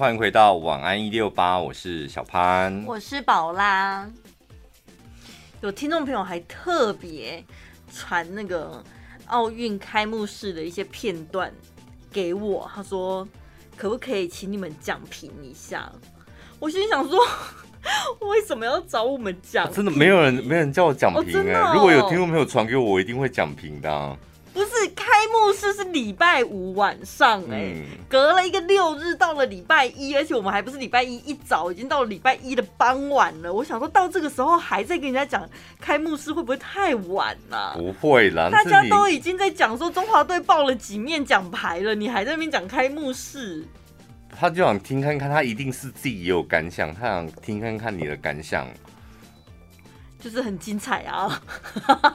[0.00, 4.08] 欢迎回到晚安一六八，我是小潘，我是宝拉。
[5.60, 7.42] 有听众朋友还特别
[7.92, 8.80] 传那个
[9.26, 11.52] 奥运开幕式的一些片段
[12.12, 13.26] 给我，他说
[13.76, 15.90] 可不可以请你们讲评一下？
[16.60, 17.18] 我心想说，
[18.30, 19.66] 为什么要找我们讲？
[19.66, 19.70] 啊？
[19.74, 21.54] 真的没有人，没人叫我讲评哎。
[21.54, 24.16] 哦哦、如果有听众朋友传给我，我一定会讲评的、啊。
[24.52, 33.52] 不是开幕式是礼拜五晚上哎、欸，嗯、隔了一个六日到了礼拜一，而且我们还不是礼拜一一早，已经到了礼拜一的傍晚了。
[33.52, 35.48] 我想说到这个时候还在跟人家讲
[35.80, 37.74] 开幕式，会不会太晚了？
[37.76, 43.64] 不会啦，大家都已经在讲说中华队报了几面奖牌了，你还在那边讲开幕式？
[44.30, 48.68] 他就想听看看，他一定是自己也有感想，他想听看看你的感想。
[50.20, 51.40] 就是很精彩啊，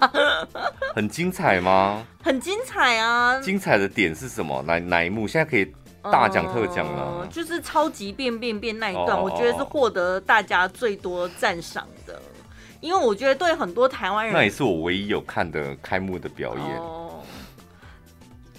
[0.94, 2.06] 很精彩吗？
[2.22, 3.40] 很精彩啊！
[3.40, 4.62] 精彩的点是什么？
[4.64, 5.28] 哪哪一幕？
[5.28, 5.74] 现在可以
[6.12, 7.22] 大讲特讲了。
[7.22, 12.22] 呃，就是超级变变变那一段，我觉得是获得大家最多赞赏的，
[12.82, 16.78] 因为我觉得对很多台湾人，那也是我唯一有看的开幕的表演。
[16.78, 17.03] 哦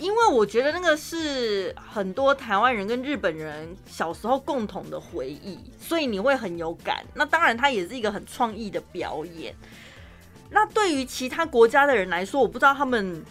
[0.05, 7.03] 因为我觉得那个是很多台湾人跟日本人小时候共同的回忆，所以你会很有感。
[7.15, 9.55] 那当然，它也是一个很创意的表演。
[10.51, 13.25] 那对于其他国家的人来说，我不知道他们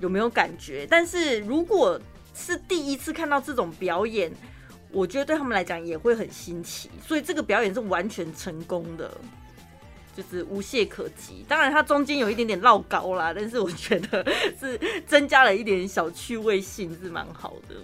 [0.00, 0.86] 有没有感觉。
[0.88, 2.00] 但是如果
[2.34, 4.32] 是第一次看到这种表演，
[4.92, 6.88] 我觉得对他们来讲也会很新奇。
[7.06, 9.14] 所以这个表演是完全成功的。
[10.16, 14.24] 就是无懈可击，当然它中间有一点点绕高啦，但是我觉得
[14.58, 17.74] 是增加了一点小趣味性，是蛮好的。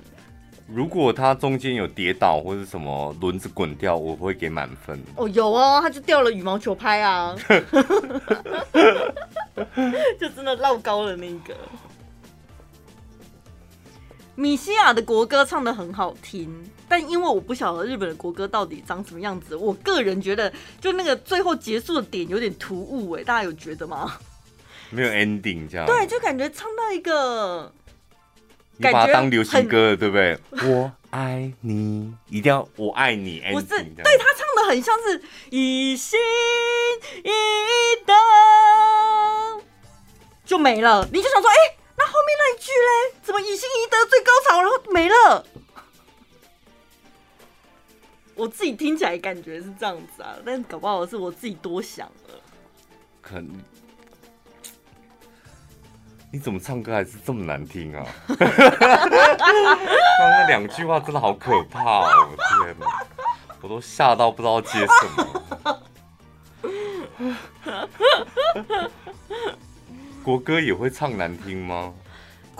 [0.73, 5.03] 如果它中间有跌倒或者什么轮子滚掉，我会给满分。
[5.17, 7.35] 哦，有哦，它就掉了羽毛球拍啊，
[10.21, 11.57] 就真的绕高了那个。
[14.37, 24.19] 米西亚的国歌唱得很好听，但因为我不晓得日本的国歌到底长什么样子，我个人觉得就那个最后结束的点有点突兀哎，大家有觉得吗？
[24.91, 25.87] 没有 ending 这样。
[25.87, 27.73] 对，就感觉唱到一个，
[28.77, 30.37] 你把它当流行歌了，对不对？
[30.65, 33.41] 我爱你，一定要我爱你。
[33.53, 36.19] 不是，对他唱的很像是一心
[37.23, 37.31] 一
[38.05, 38.13] 德，
[40.45, 41.77] 就没了，你就想说，哎、欸。
[41.97, 43.15] 那后面那一句嘞？
[43.23, 45.45] 怎么以心一德最高潮，然后没了？
[48.41, 52.41] 我自己听起来感觉是这样子啊，但搞不好是我自己多想了。
[53.21, 53.51] 可能
[56.33, 58.03] 你怎么唱歌还是这么难听啊？
[58.27, 58.49] 刚刚
[60.31, 62.31] 那两句话真的好可怕哦！
[62.31, 62.87] 我天哪，
[63.61, 65.27] 我都吓到不知道接什么。
[70.25, 71.93] 国歌也会唱难听吗？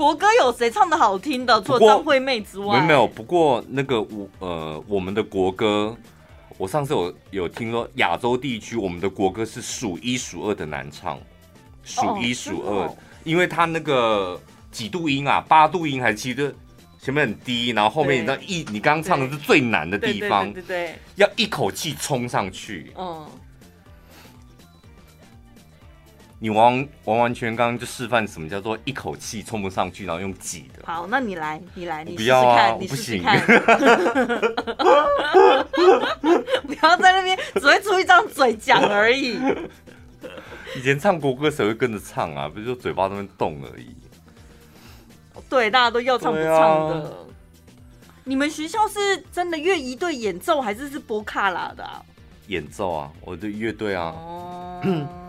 [0.01, 1.61] 国歌有谁唱的好听的？
[1.61, 3.07] 除了张惠妹之外，没有。
[3.07, 5.95] 不过那个我呃，我们的国歌，
[6.57, 11.21] 我上次有有听说亚洲地区我们的国歌是数一数二的难唱，
[11.85, 14.41] 数一数二，哦、因为它那个
[14.73, 16.51] 几度音啊，八度音还是七度，
[16.99, 23.27] 前面很低，然后后面你知道一，你刚刚唱的是最难的地方，对对，对，对，对，要一口气冲上去，嗯。
[26.43, 30.83] 你完完完全刚刚就示范什么叫做一口气冲不上去，然后用挤的。
[30.87, 33.23] 好，那你来，你来，你试试看，不要啊，你试试不行。
[36.67, 39.39] 不要在那边只会出一张嘴讲而已。
[40.75, 42.49] 以前唱国歌谁会跟着唱啊？
[42.49, 43.95] 不是就嘴巴那边动而已。
[45.51, 46.95] 对，大家都要唱不唱的。
[47.05, 47.13] 啊、
[48.25, 52.03] 你们学校是真的乐仪队演奏，还是是波卡拉的、啊？
[52.47, 54.05] 演奏啊，我的乐队啊。
[54.05, 54.81] 哦。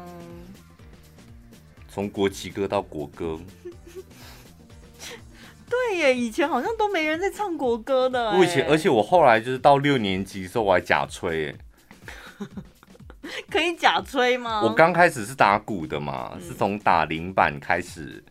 [1.94, 3.38] 从国旗歌到国歌，
[5.69, 8.31] 对耶，以前好像都没人在唱国歌的。
[8.31, 11.56] 我以前，而且我后来就是到六年级的时候，我还假吹耶。
[13.52, 14.62] 可以假吹吗？
[14.63, 18.23] 我刚开始是打鼓的嘛，嗯、是从打铃板开始，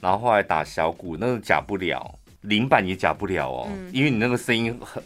[0.00, 5.02] 然后后来打小鼓，那个假不了，铃板也假不了哦，嗯、因为你那个声音很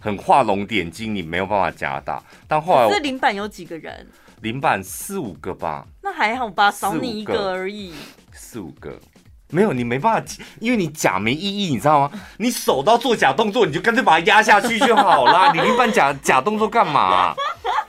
[0.00, 2.20] 很画龙点睛，你没有办法假打。
[2.48, 4.04] 但后来，这铃板有几个人？
[4.42, 5.86] 铃板四五个吧。
[6.04, 7.94] 那还好吧，少你一个而已。
[8.30, 9.00] 四五个，
[9.48, 12.10] 没有你没办法，因为你假没意义，你知道吗？
[12.36, 15.50] 你手到做假动作，你就干脆把它压下去就好啦。
[15.54, 17.34] 你一般假假动作干嘛啊？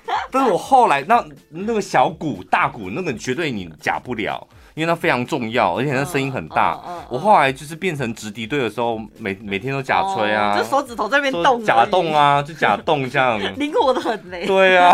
[0.31, 4.47] 但是我后来那那个小鼓、大鼓，那个绝对你假不了。
[4.75, 6.73] 因为它非常重要，而且那声音很大。
[6.73, 7.07] Uh, uh, uh, uh.
[7.11, 14.45] 我后来就是变成直笛队的时候，每每天都假吹啊，uh, 就手指头在那边动，假动啊，就假动这样，灵活的很嘞。
[14.45, 14.93] 对啊，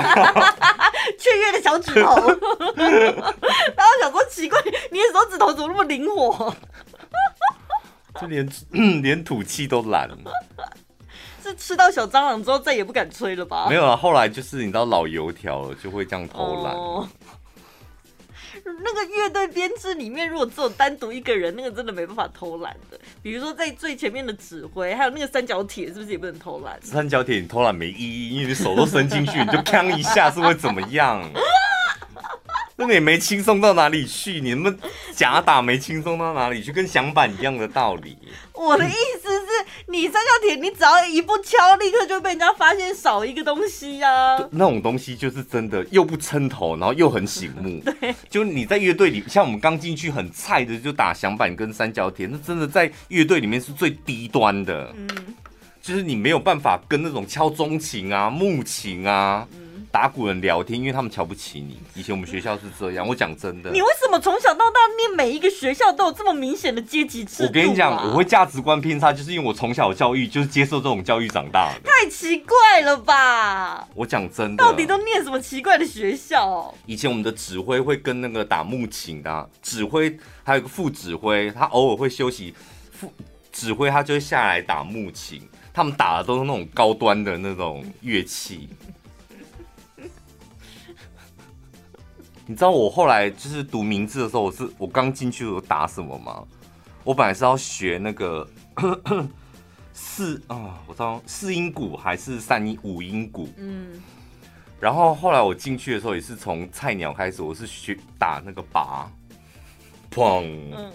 [1.18, 2.14] 雀跃的小指头。
[2.78, 2.86] 然
[3.80, 4.62] 后想说奇怪，
[4.92, 6.56] 你的手指头怎么那么灵活？
[8.22, 8.48] 就连
[9.02, 10.08] 连吐气都懒。
[11.56, 13.68] 吃到小蟑螂之后再也不敢吹了吧？
[13.70, 16.74] 没有了，后来就是你知道老油条了，就会这样偷懒。
[16.74, 17.08] 哦
[18.64, 23.00] 那个乐队编制里面，如果只有单独一个人，那个真的没办法偷懒的。
[23.24, 26.80] 比如说在最前面的指挥，还有那个三角铁，是不是也不能偷懒？
[26.82, 31.28] 三角铁你偷懒没意义，因为你手都伸进去，你就 锵一下，是会怎么样？
[32.82, 34.76] 那个也没轻松到哪里去，你们
[35.16, 38.18] 假打没轻松到哪里去，跟响板一样的道理。
[38.54, 38.92] 我的意
[39.22, 44.50] 思是，你三角铁，你只要一不敲，立刻就被人家发现少一个东西呀、啊。
[44.50, 47.80] 那种东西就是真的又不撑头，然后又很醒目。
[48.02, 54.92] 对，就你在乐队里，像我们刚进去很菜的，就打响板跟三角铁，那真的在乐队里面是最低端的。
[54.98, 55.08] 嗯，
[55.84, 59.48] 就是你没有办法跟那种敲钟琴啊、木琴啊。
[59.92, 61.78] 打鼓人聊天，因为他们瞧不起你。
[61.94, 63.70] 以前我们学校是这样，我讲真的。
[63.72, 67.48] 你为什么从小到大念每一个学校都有这么明显的阶级制度啊？
[67.48, 71.90] 我跟你讲，我会价值观偏差，就是因为我从小教育就是接受这种教育长大的。
[71.90, 73.86] 太奇怪了吧！
[73.94, 76.74] 我讲真的，到底都念什么奇怪的学校？
[76.86, 82.56] 以前我们的指挥会跟那个打木琴的啊，指挥，还有一个副指挥，他偶尔会休息，
[82.92, 83.12] 副
[83.52, 85.42] 指挥他就会下来打木琴。
[85.74, 88.68] 他们打的都是那种高端的那种乐器。
[92.52, 96.44] 你知道我后来就是读名字的时候，我是我刚进去的时候打什么吗？
[97.02, 98.46] 我本来是要学那个
[99.94, 103.48] 四啊，我知道四音鼓还是三音五音鼓。
[103.56, 104.02] 嗯。
[104.82, 109.10] 然后后来我进去的时候也是从菜鸟开始，我是学打那个拔，
[110.14, 110.44] 砰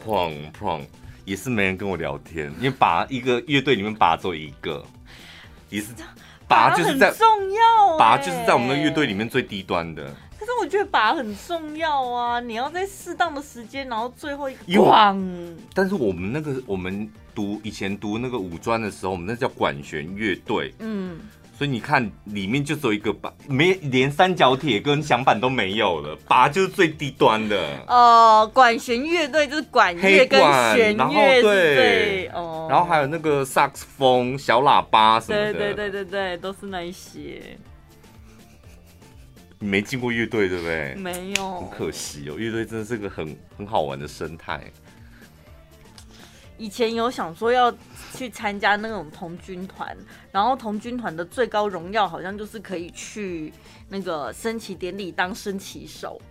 [0.05, 0.83] 砰砰，
[1.25, 4.85] 也是没人跟我聊天，因为拔一个乐队里面拔只有一个，
[5.71, 5.95] 也是
[6.47, 10.15] 拔就是在重要，鈸就是在我们的乐队里面最低端的。
[10.61, 12.41] 我觉得拔很重要啊！
[12.41, 15.57] 你要在适当的时间，然后最后一个咣。
[15.75, 20.75] 但是我们那个我们读以前读那个五专的时候，我们那叫管弦乐队。
[20.79, 21.19] 嗯。
[21.59, 27.57] 所以你看里面就只有一个拔，没连三角铁跟响板都没有了，鈸就是最低端的。
[27.87, 32.67] 哦、呃，管弦乐队就是管乐跟弦乐，然后对，哦。
[32.69, 35.55] 然后还有那个萨克斯风、小喇叭什么的。
[35.55, 37.57] 对对对对对，都是那一些。
[39.67, 40.95] 你没进过乐队，对不对？
[40.95, 42.37] 没有，很可惜哦。
[42.39, 44.63] 乐队真的是个很很好玩的生态。
[46.57, 47.77] 以前有想说要
[48.15, 49.97] 去参加那种童军团，
[50.31, 53.53] 然后童军团的最高荣耀好像就是可以去
[53.89, 56.23] 那个升旗典礼当升旗手。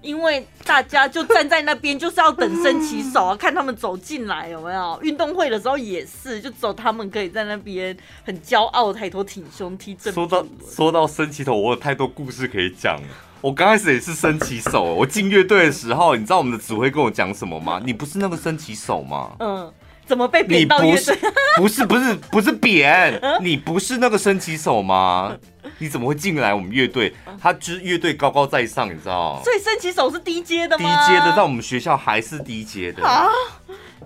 [0.00, 4.98] 因为大家就站在那边，就是要等升旗手啊，看他们走进来有没有？
[5.02, 10.12] 运动会的时候也是，就走他们可以在那边很骄傲抬头挺胸踢正。
[10.12, 13.00] 说到说到升旗手，我有太多故事可以讲。
[13.40, 17.80] 我刚开始也是升旗手，我进乐队的时候，你知道我们的指挥跟我讲什么吗？
[17.84, 19.32] 你不是那个升旗手吗？
[19.38, 19.72] 嗯。
[20.08, 21.18] 怎么被贬到乐队？
[21.60, 25.36] 不是不是不是贬，你不是那个升旗手吗？
[25.76, 27.14] 你怎么会进来我们乐队？
[27.40, 29.40] 他就是乐队高高在上，你知道？
[29.44, 31.06] 所以升旗手是低阶的吗？
[31.06, 33.26] 低阶的，在我们学校还是低阶的啊。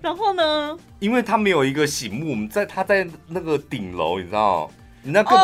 [0.00, 0.76] 然后呢？
[0.98, 4.68] 因为他没有一个醒目，我们在他在那个顶楼，你知道？
[5.04, 5.36] 你那个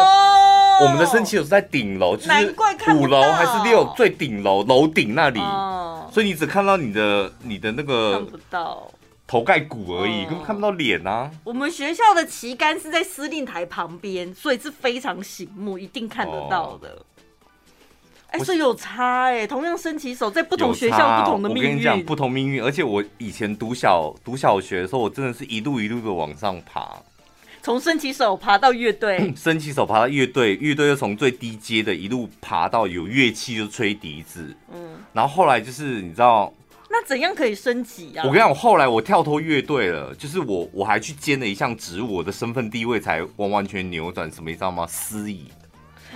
[0.82, 2.54] 我们的升旗手是在顶楼，就是
[2.94, 5.40] 五楼还是六最顶楼楼顶那里，
[6.12, 8.90] 所以你只看到你的你的那个看不到。
[9.28, 11.30] 头盖骨而已，根本看不到脸啊！
[11.44, 17.04] 我们学校的旗杆是在司令台旁边，所以是非常醒目，一定看得到的。
[18.30, 21.68] 哎，所以有差哎，同样升旗手在不同学校不同的命运。
[21.68, 22.62] 我跟你讲，不同命运。
[22.62, 26.96] 而且我以前读小读小学的时候，我真的是一路一路的往上爬，
[27.62, 34.56] 从升旗手爬到乐队， 升旗手爬到乐队，乐队又从最低阶的一路爬到有乐器就吹笛子。
[34.72, 36.50] 嗯，然后后来就是你知道。
[36.90, 38.24] 那怎样可以升级啊？
[38.24, 44.30] 我跟你讲，我后来我跳脱乐队了，就是我我还去兼了一项职务，我的身份地位才完完全扭转。
[44.30, 44.86] 什么你知道吗？
[44.86, 45.50] 司仪，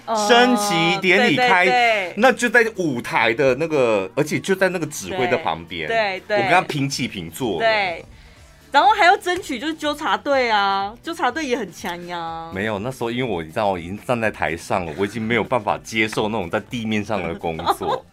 [0.06, 5.86] 哦、升旗典礼开，对对对，那就在舞台的那个，而且就在那个指挥的旁边。
[5.86, 7.58] 对对，我跟他平起平坐。
[7.58, 8.02] 对，
[8.70, 12.50] 然后还要争取就是纠察队啊，纠察队也很强呀。
[12.54, 18.04] 没有，那时候因为我你知道，我已经站在台上了，我已经没有办法接受那种在地面上的工作。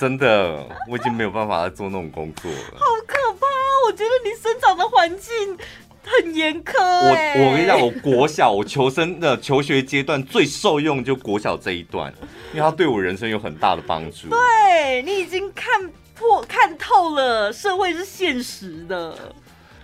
[0.00, 2.56] 真的，我已经没有办法再做那种工作了。
[2.72, 3.46] 好可怕！
[3.86, 5.58] 我觉得你生长的环境
[6.02, 6.72] 很严苛。
[6.80, 12.10] 我我跟你讲，我国小我求生的求学阶段最受用就国小这一段，
[12.54, 14.30] 因为它对我人生有很大的帮助。
[14.30, 19.14] 对，你已经看破看透了，社会是现实的，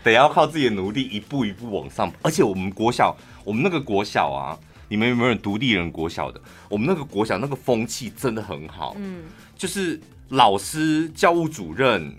[0.03, 2.11] 得要靠自己的努力一步一步往上。
[2.23, 4.57] 而且我们国小，我们那个国小啊，
[4.89, 6.41] 你们有没有人独立人国小的？
[6.69, 8.95] 我们那个国小那个风气真的很好。
[8.99, 9.25] 嗯。
[9.57, 12.15] 就是老师、教务主任，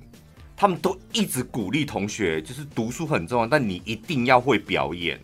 [0.55, 5.19] 他们都一直鼓励同学，就是读书很重要，但你一定要会表演。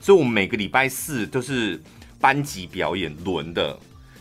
[0.00, 1.82] 所以我们每个礼拜四都是
[2.20, 3.78] 班级表演轮的。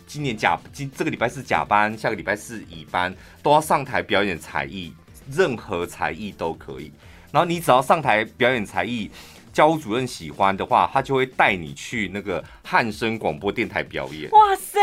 [0.07, 4.93] 今年甲今这个礼拜是甲班，下个礼拜是乙班，都要上台表演才艺，
[5.29, 6.91] 任何才艺都可以。
[7.31, 9.11] 然后你只要上台表演才艺。
[9.53, 14.29] 教务主任喜欢的话，他就会带你去那个汉声广播电台表演。
[14.31, 14.79] 哇塞！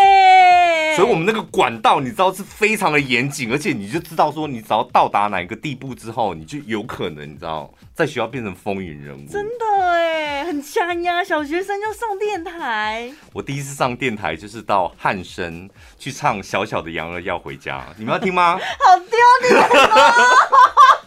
[0.96, 9.26] 所以我们那个管道，你知道是非常的严谨，而且你就知道说，你只要到达哪一个地步之后，你就有可能，你知道，在学校变成风云人物。
[9.28, 11.24] 真的哎，很强呀！
[11.24, 13.10] 小学生就上电台。
[13.32, 18.56] 我第一次上电台就是到汉声去唱《小小的羊儿要回家》，你们要听吗？
[18.78, 20.99] 好丢脸哦！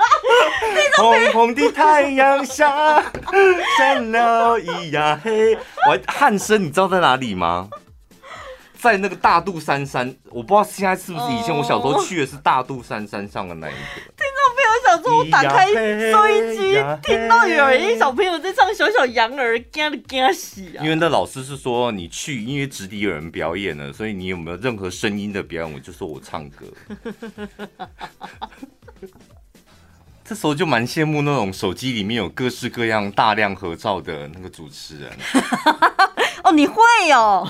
[0.98, 3.03] 红红的太阳下，
[3.77, 5.56] 闪了一呀嘿。
[5.88, 7.70] 我汉声，你知道在哪里吗？
[8.80, 13.77] 在那个大肚山山，我不知道现在是不是以前我小时候去的是大肚山山上的那一个。
[13.77, 15.68] 听众朋友想说，我打开
[16.12, 20.84] 收音机，听到有人小朋友在唱《小小羊儿》，惊的惊死啊！
[20.84, 26.65] 因为那老师是说你去，因为直笛有人表演了，所以你有没有任何声音的表演，我就说我唱歌。
[30.25, 35.12] 这时候就蛮羡慕那种手机里面有各式各样大量合照的那个主持人。
[36.44, 36.82] 哦，你会
[37.13, 37.50] 哦，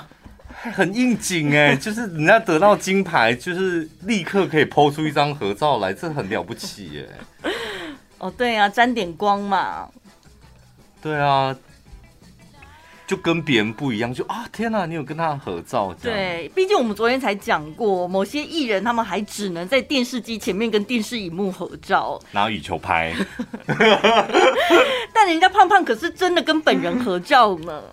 [0.74, 7.10] 很应景哎， 就是人家得到金牌，就是立刻可以 po 出一张合照来，这很了不起耶。
[8.18, 9.88] 哦，对啊，沾点光嘛。
[11.01, 11.56] 对啊。
[13.13, 15.93] 就跟别人不一样，就啊天哪，你有跟他合照？
[16.01, 23.13] 对，毕竟我们昨天才讲过，某些艺人他们还只能在电视机前面跟电视荧幕合照，拿羽球拍。
[25.13, 27.84] 但人家胖胖可是真的跟本人合照呢。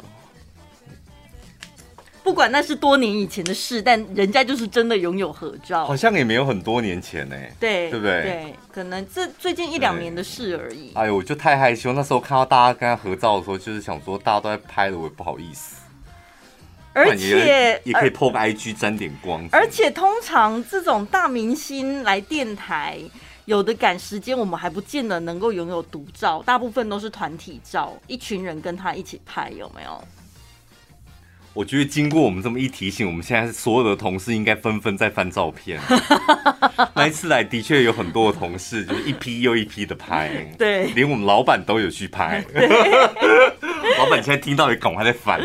[2.23, 8.23] 不管那是多年以前的事，但人家就是真的拥有合照，好像也没有很多年前呢，对，对不对？
[8.23, 10.93] 对，可能这最近一两年的事而已。
[10.95, 15.77] 哎呦，我就太害羞，那时候看到大家跟他合照的时候，就是想说大家都在拍的，我也不好意思。
[16.93, 19.49] 而且也可以 po 个 IG 沾点光。
[19.53, 22.99] 而且通常这种大明星来电台，
[23.45, 30.05] 有的赶时间，我们还不见得能够拥有独照，大部分都是团体照，一群人跟他一起拍，有没有？
[31.53, 35.81] 我觉得经过我们这么一提醒，我们现在所有的同事应该纷纷在翻照片。
[36.95, 42.45] 那一次来的确有很多的同事，就是一批又一批的拍，对，连我们老板都有去拍。
[43.99, 45.41] 老板现在听到也赶快在翻。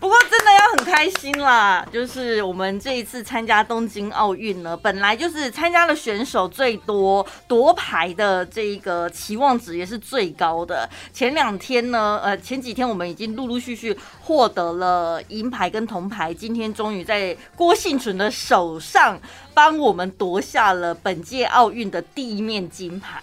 [0.00, 10.88] 不过真的要很开心啦，就是我们这一次参加东京奥运呢，本来就是参加的选手最多，夺牌的这一个期望值也是最高的。
[11.12, 19.18] 前两天呢，呃，前几天我们已经陆陆续续获得了银牌跟铜牌，今天终于在郭幸存的手上
[19.54, 23.22] 帮我们夺下了本届奥运的第一面金牌。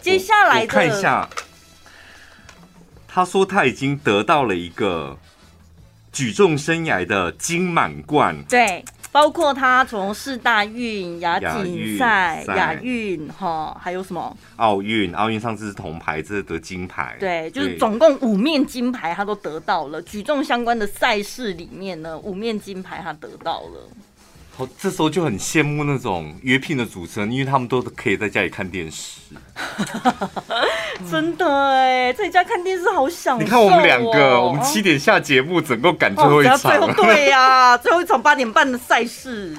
[0.00, 1.28] 接下来看一下，
[3.06, 5.18] 他说他已经得到了一个。
[6.12, 15.12] 举重生涯的金满贯，对，包括他从四大运、亚锦赛、亚运哈，还有什么奥运？
[15.14, 17.16] 奥运上次是铜牌，这是得金牌。
[17.20, 20.02] 对，就是总共五面金牌，他都得到了。
[20.02, 23.88] 举重相关的赛事里面呢，五面金牌他得到了。
[24.78, 29.20] 这时候就很羡慕那种约聘的主持人，因为他们都可以在家里看电视。
[31.10, 33.44] 真的哎，在家看电视好享受。
[33.44, 36.58] 你看我们两个，我们七点下节目，整个赶最后一场。
[36.58, 39.56] 最后对呀， 最后一场八点半的赛事。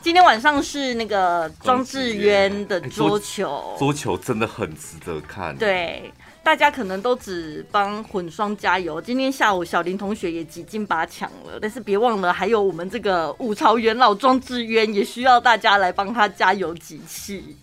[0.00, 5.56] 今天晚上是那个庄智渊的桌球，桌球真的很值得看。
[5.56, 6.12] 对。
[6.44, 9.00] 大家可能都只帮混双加油。
[9.00, 17.56] 今天下午小林同学也几进八强了，但是别忘了还有我们这个五朝元老庄智渊也需要大家来帮他加油集气。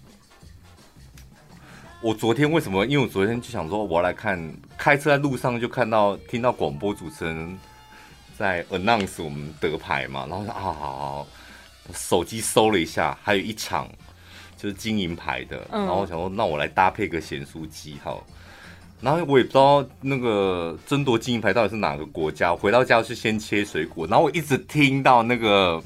[2.02, 2.86] 我昨天为什么？
[2.86, 4.42] 因为我昨天就想说我要来看，
[4.78, 7.60] 开车在路上就看到听到广播主持人
[8.38, 11.28] 在 announce 我们得牌嘛，然后说啊好好，
[11.94, 13.90] 手机搜了一下，还有一场
[14.56, 18.26] 就是金银牌的，然后我想说那我来搭配个咸酥鸡好。
[19.02, 22.54] 然后我也不知道那个争夺金银牌到底是哪个国家。
[22.54, 25.82] 回到家是先切水果，然后我一直听到那个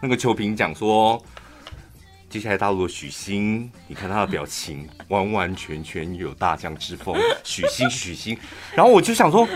[0.00, 1.22] 那个球评讲说，
[2.28, 7.16] 接下来大陆的许昕，你看他的表情，完完全全有大将之风。
[7.44, 8.36] 许昕，许昕，
[8.74, 9.46] 然后我就想说，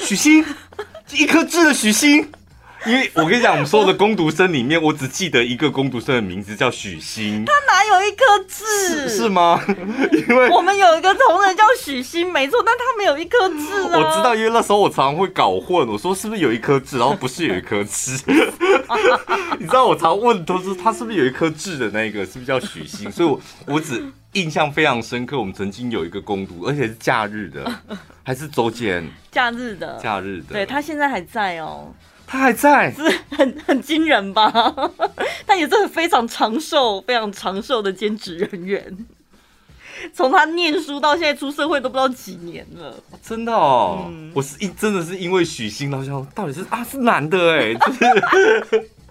[0.00, 0.44] 许昕，
[1.12, 2.28] 一颗痣的许昕。
[2.86, 7.44] 因为我跟你讲，我们所有的工读生里面，我只记得一个工读生的名字叫许昕。
[7.44, 9.08] 他哪有一颗痣？
[9.08, 9.62] 是吗？
[10.28, 13.98] 因为我们有一个同仁叫许昕，没错，但他没有一颗痣啊。
[13.98, 18.18] 我知道，因为那时候我常常会搞混，我说是不是有一颗痣，然后不是有一颗痣。
[19.58, 23.10] 你知道我常问都是他是不是有一颗痣的那个，是不是叫许昕？
[23.12, 25.38] 所以我我只印象非常深刻。
[25.38, 27.70] 我们曾经有一个攻读，而且是假日的，
[28.22, 29.06] 还是周间？
[29.30, 30.54] 假日的，假日的。
[30.54, 31.92] 对，他现在还在哦，
[32.30, 33.02] 他还在，是
[33.36, 34.50] 很很惊人吧？
[35.44, 38.96] 他也真的非常长寿、非常长寿的兼职人员。
[40.14, 48.04] 从他念书到现在出社会都不知道几年了，真的哦，嗯、我是因真的是因为许昕，然后想到底是啊是男的哎，就是，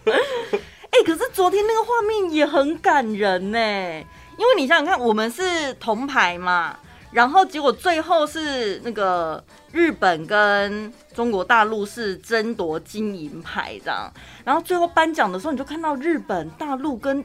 [0.05, 6.75] 哎，可是昨天那个画面也很感人呢，因为你想想看，我们是铜牌嘛，
[7.11, 14.11] 然后结果最后是那个日本跟中国大陆是争夺金银牌这样，
[14.43, 17.23] 然后最后颁奖的时候，你就看到日本、大陆跟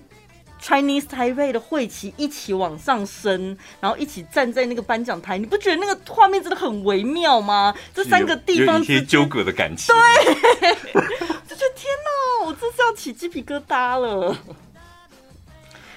[0.63, 7.75] Chinese Taipei 的会旗一起往上升，然后一起站在那个颁奖台，你不觉得那个画面真的很微妙吗？
[7.93, 9.95] 这三个地方有，些纠葛的感情。
[9.95, 10.35] 对，
[11.47, 11.93] 就觉得天
[12.41, 14.35] 哪，我这是要起鸡皮疙瘩了。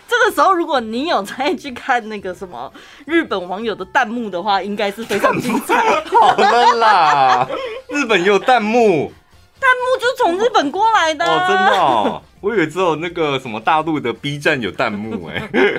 [0.07, 2.71] 这个时候，如果你有再去看那个什么
[3.05, 6.01] 日本网友的弹幕的话，应该是非常精彩。
[6.05, 7.47] 好了啦，
[7.89, 9.11] 日本也有弹幕。
[9.59, 15.49] 弹幕就是从日本过来的、啊、哦，真的哦，我以为只有那个什么大陆的 B 站有弹幕哎。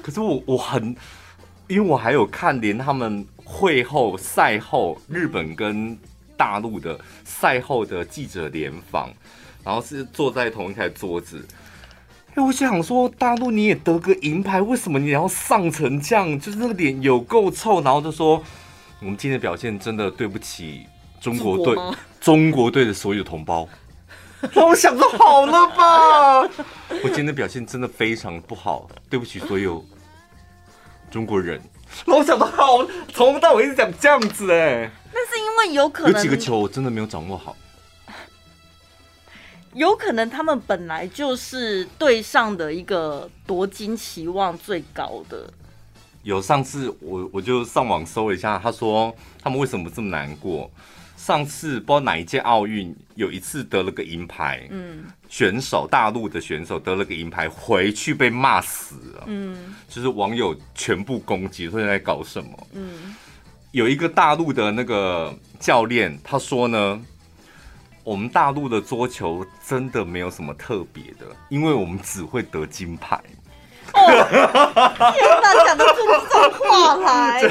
[0.00, 0.94] 可是我我很，
[1.66, 5.98] 因为我还有看连他们会后赛后日本跟
[6.36, 9.10] 大陆的赛后的记者联访，
[9.70, 11.46] 然后是坐在同一台桌子。
[12.34, 16.40] 哎，我想说大陆你也得个银牌，为什么你要上成这样？
[16.40, 18.42] 就是那个脸有够臭，然后就说
[18.98, 20.88] 我们今天的表现真的对不起。
[21.20, 21.76] 中国队，
[22.20, 23.68] 中国队的所有同胞，
[24.54, 26.40] 那我想说好了吧？
[26.40, 29.84] 我今天的表现真的非常不好，对不起所有
[31.12, 31.60] 中国人。
[32.06, 32.84] 那我想说好，
[33.14, 34.90] 从头到尾一直讲这样子哎。
[35.12, 37.54] 那是因为有可能有几个球我真的没有掌握好，
[39.74, 45.52] 有可能他们本来就是队上的一个夺金期望最高的。
[46.22, 50.70] 有上次我我就上网搜了一下，他说他们为什么这么难过？
[51.16, 63.14] 上次不知道哪一届奥运有一次得了个银牌，嗯，选手大陆的选手得了个银牌，回去被骂死了，嗯，就是网友全部攻击，说在搞什么，嗯，
[63.72, 67.00] 有一个大陆的那个教练他说呢，
[68.02, 73.20] 我们大陆的桌球真的没有什么特别的，因为我们只会得金牌。
[73.92, 74.00] 哦，
[75.12, 77.42] 天哪，讲得出这种话来。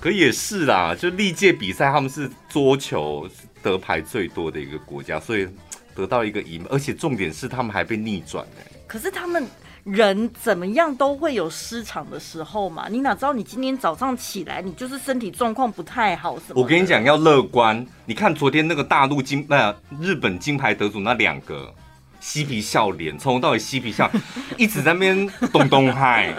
[0.00, 3.28] 可也是啦，就历届比赛他们是桌球
[3.62, 5.48] 得牌最多的一个国家，所以
[5.94, 8.70] 得到一个银，而且重点是他们还被逆转哎。
[8.86, 9.44] 可是他们
[9.90, 16.62] 人怎么样都会有失常的时候嘛，你哪知道你今天早上起来你就是身体状况不太好什么？
[16.62, 21.74] 我跟你讲要乐观，你看昨天那个大陆金那日本金牌得主那两个
[22.20, 24.10] 嬉皮笑脸，从头到尾嬉皮笑，
[24.56, 26.34] 一直在那边咚咚嗨，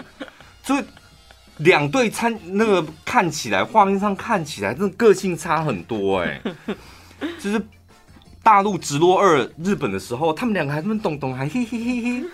[0.62, 0.74] 就。
[1.60, 6.76] 两队参那个看起来画面上看起来，真的个性差很多哎、欸。
[7.38, 7.60] 就是
[8.42, 12.24] 大陆直落二日本的时候，他们两个还那么咚咚，还嘿嘿嘿嘿。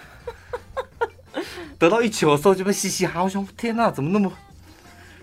[1.79, 4.33] 得到一球的时候就被嘻嘻哈，我想天哪，怎么那么，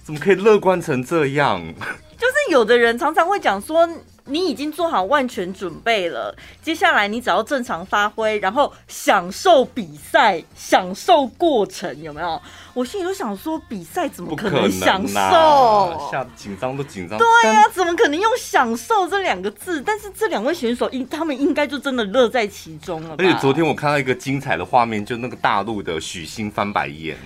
[0.04, 1.62] 怎么可以乐观成这样？
[2.18, 3.88] 就是有的人常常会讲说。
[4.26, 12.42] 你已经做好万全准备了，接下来你只要正常发挥，然后享受比赛，享受过程，有没有？
[12.74, 16.10] 我心里都想说，比赛怎么可能享受？
[16.10, 17.20] 吓得紧张都紧张。
[17.20, 19.82] 对呀、啊，怎么可能用“享受”这两个字？
[19.82, 23.16] 但是这两位选手应他们应该就真的乐在其中了。
[23.20, 27.18] 而且昨天我看到一个精彩的画面，就那个大陆的许昕翻白眼，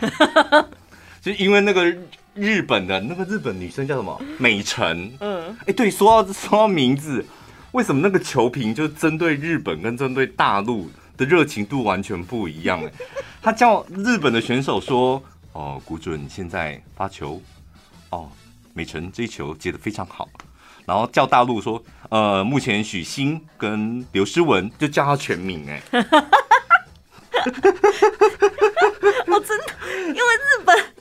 [1.22, 1.96] 就因为那个。
[2.38, 4.22] 日本的那个日本女生叫什么？
[4.38, 5.12] 美辰。
[5.20, 7.26] 嗯，哎、欸，对，说到说到名字，
[7.72, 12.80] 为什么那个球评就针对日本跟针对大陆的热情度完全不一样？
[12.86, 12.92] 哎，
[13.42, 15.22] 他叫日本的选手说
[15.54, 17.42] ：“哦，谷准现在发球，
[18.12, 18.30] 哦，
[18.74, 20.30] 美辰这一球接的非常好。”
[20.86, 25.82] 然后叫大陆说：“呃，目前许昕跟刘诗雯就叫他全名。”哎，
[29.28, 29.74] 哦，真的，
[30.08, 30.97] 因为日本。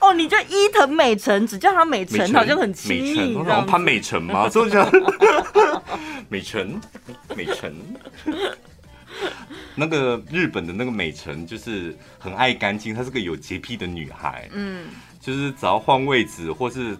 [0.00, 3.34] 哦，你就伊藤美诚，只叫他美诚，好像很亲密。
[3.44, 4.48] 然后潘美辰吗？
[4.48, 4.88] 所以叫
[6.28, 6.80] 美诚，
[7.36, 7.74] 美诚。
[9.74, 14.48] 那个日本的那个美诚就是很爱干净，她是个有洁癖的女孩。
[14.52, 14.88] 嗯，
[15.20, 16.96] 就是只要换位置或是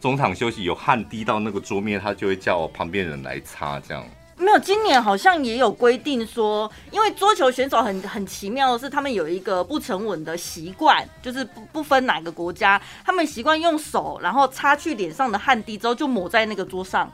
[0.00, 4.04] 中场休息有汗滴到那个桌面，她就会叫旁边人来擦，这样。
[4.40, 17.12] 没有，今年好像也有规定说，因为桌球选手很很奇妙的是，他们有一个不成文的习惯，就是不不分哪个国家，他们习惯用手，然后擦去脸上的汗滴之后就抹在那个桌上，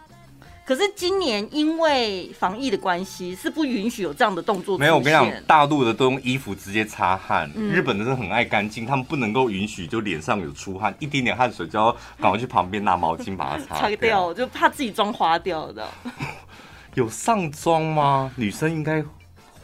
[0.65, 4.79] 可是今年因为防疫的关系，是不允许有这样的动作。
[4.79, 15.85] 没有，我跟你讲，大陆的都用衣服直接擦汗，嗯、日本的是很爱干净，他们不能够允许就脸上有出汗，一点点汗水就要赶快去旁边拿毛巾把它擦掉， 掉，就怕自己妆花掉的。
[16.97, 18.33] 有上妆吗？
[18.37, 19.05] 女生应该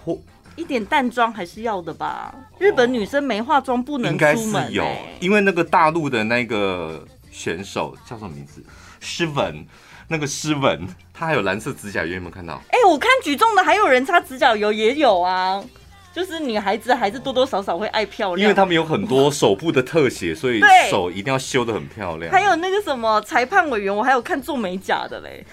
[0.05, 0.19] 或
[0.55, 2.35] 一点淡妆还是要的吧？
[2.59, 4.37] 日本女生没化妆不能出门、欸。
[4.37, 4.87] 应该是有，
[5.19, 8.63] 因为那个大陆的那个选手叫什么名字？
[9.01, 9.67] 诗文。
[10.09, 12.61] 那个诗文，她还有蓝色指甲油，有没有看到？
[12.69, 15.65] 哎、欸，我看举重的还有人擦指甲油，也有啊。
[16.13, 22.31] 就是女孩子还是多多少少会爱漂亮，因为他们有很多手部的特写，所以手一定要修得很漂亮。
[22.31, 25.47] 还有那个什么裁判委员，我还有看做美甲的嘞。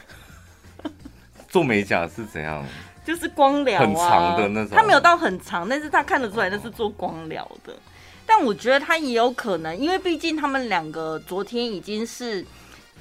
[1.49, 2.65] 做美甲是怎样？
[3.05, 4.77] 就是光疗、啊，很长的那种。
[4.77, 7.73] 他没有到很长，但是他看得出来那是做光疗的。
[8.25, 12.45] 但我觉得他也有可能，因为毕竟他们两个昨天已经是。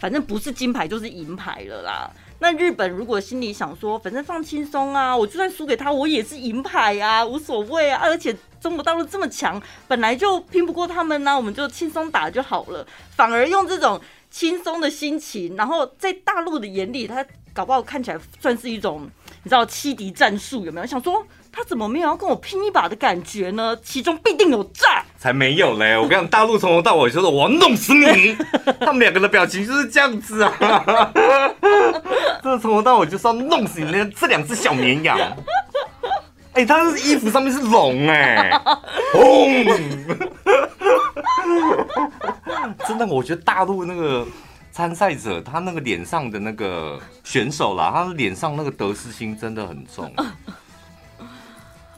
[0.01, 2.09] 反正不是金牌就是银牌了啦。
[2.39, 8.01] 那日本如果心里想说，反正放轻松啊，我就算输给他，我也是银牌啊，无所谓啊。
[8.01, 12.87] 而且中国大陆这么强，本来就拼不过他们呢、啊，我们就轻松打就好了。
[13.17, 17.27] 反而用这种轻松的心情，然后在大陆的眼里，他
[17.59, 19.11] 搞不好看起来算是一种，
[19.43, 20.87] 你知道欺敌战术有没有？
[20.87, 21.27] 想说。
[21.51, 23.77] 他怎么没有要跟我拼一把的感觉呢？
[23.83, 25.05] 其中必定有诈！
[25.19, 25.97] 才没有嘞！
[25.97, 28.37] 我跟你讲，大陆从头到尾就是我要弄死你，
[28.79, 30.53] 他们两个的表情就是这样子啊！
[32.45, 35.19] 真的从头到尾就是要弄死你那这两只小绵羊。
[36.53, 38.61] 哎、欸，他的衣服上面是龙哎、欸，
[39.13, 39.65] 轰！
[42.87, 44.25] 真的，我觉得大陆那个
[44.79, 50.09] 参赛者，他那个脸上的那个选手啦，他的脸上那个得失心真的很重。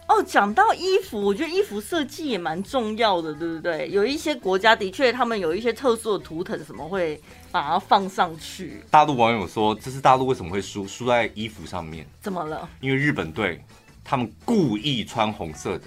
[0.08, 3.90] 哦，讲到衣服，我觉得衣服设计也蛮重要的，对不对？
[3.90, 7.20] 有一些国家的确，他们有一些特殊的图腾，什么会
[7.52, 8.82] 把它放上去。
[8.90, 10.88] 大陆网友说，这是大陆为什么会输？
[10.88, 12.06] 输在衣服上面。
[12.22, 12.66] 怎么了？
[12.80, 13.62] 因为日本队
[14.02, 15.84] 他们故意穿红色的，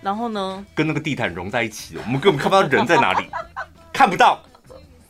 [0.00, 3.28] 然后呢，跟那个地毯融在一起，我们根本看不到人在哪里，
[3.94, 4.42] 看不到。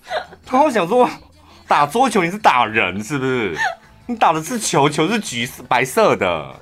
[0.44, 1.08] 他会想说，
[1.66, 3.56] 打桌球你是打人是不是？
[4.06, 6.56] 你打的是球，球是橘色白色的。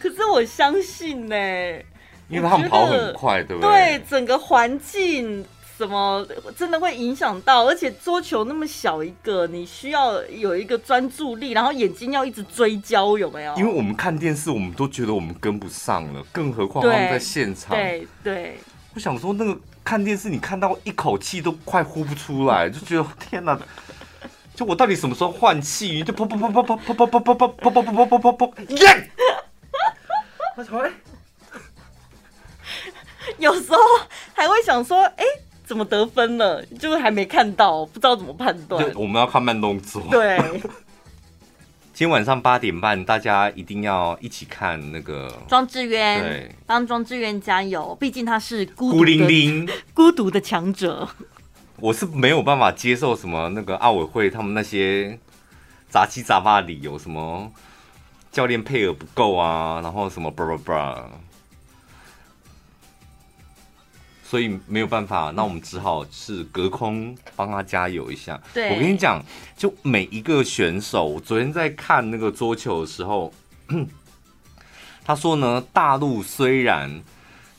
[0.00, 1.84] 可是我相信呢、欸，
[2.28, 3.70] 因为他们跑很快，对不对？
[3.70, 5.44] 对，整个环境
[5.78, 13.54] 什么真的会影响到，而且桌球那么小一个，你需要有一个专注力，然后眼睛要一直追焦，有没有？
[13.56, 17.74] 因为我们看电视，我们都觉得我们跟不上了，更何况他们在现场。
[17.76, 18.58] 对对，对
[18.94, 23.58] 我想说，那个看电视，你看到一口气都快呼不出来， 就觉得天哪！
[24.54, 26.02] 就我到底什么时候换气？
[26.04, 29.10] 就噗噗噗噗噗噗噗噗噗噗噗噗噗噗噗耶！
[33.38, 33.78] 有时候
[34.32, 35.24] 还会想说，哎、
[35.64, 36.64] 怎么得分了？
[36.78, 38.92] 就是还没看到，不知道怎么判断。
[38.94, 40.00] 我们要看慢动作。
[40.08, 40.38] 对。
[41.94, 51.08] 今天晚上八点半，大家一定要一起看那个庄智渊，对，帮庄智渊加油，毕竟他是孤孤零零、 孤独的强者。
[51.76, 55.16] 我是没有办法接受什么那个奥委会他们那些
[55.88, 57.52] 杂七杂八的理由，什么。
[58.32, 61.08] 教练配额不够啊，然后什么吧吧吧，
[64.26, 68.40] 所以没有办法，那我们只好是隔空帮他加油一下。
[68.54, 69.22] 对，我跟你讲，
[69.56, 73.32] 就每一个选手，我昨天在看那个桌球的时候，
[75.04, 76.90] 他说呢，大陆虽然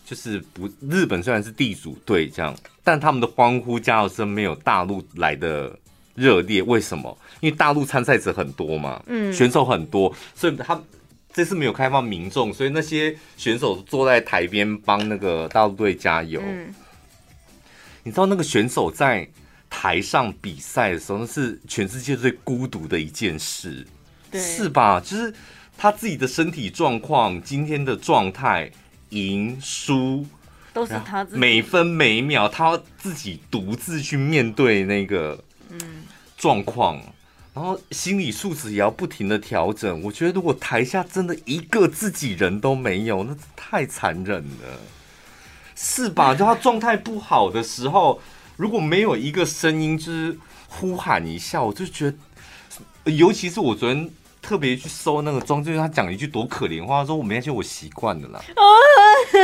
[0.03, 5.77] 就是不，日本虽然是地主队这样，但他们的欢呼加油声没有大陆来的
[6.15, 6.63] 热烈。
[6.63, 7.15] 为什么？
[7.41, 10.81] 因为大陆参赛者很多嘛，嗯，选手很多，所以他
[11.35, 16.41] 这次没有开放民众，所以那些选手坐在台边帮那个大陆队加油。
[16.41, 16.73] 嗯，
[18.03, 19.27] 你知道那个选手在
[19.69, 23.85] 台上比赛的时候，那是全世界最孤独的一件事，
[24.31, 24.97] 是吧？
[25.01, 25.33] 就是
[25.77, 28.71] 他自己的身体状况、今天的状态、
[29.09, 30.25] 赢输
[30.71, 36.03] 都是他自己，每分每秒他自己独自去面对那个嗯
[36.37, 37.03] 状况。
[37.55, 40.03] 然后心理素质也要不停的调整。
[40.03, 44.79] 我觉得如果台下真的一个自己人都没有，那太残忍了，
[45.73, 46.35] 是吧？
[46.35, 48.19] 就他状态不好的时候，
[48.57, 50.37] 如果没有一个声音就是
[50.67, 52.11] 呼喊一下，我就觉
[53.05, 54.09] 得，尤其是我昨天
[54.41, 58.41] 特别去搜那个庄，就是他讲一句多可怜话，说我没关系，我习惯了啦。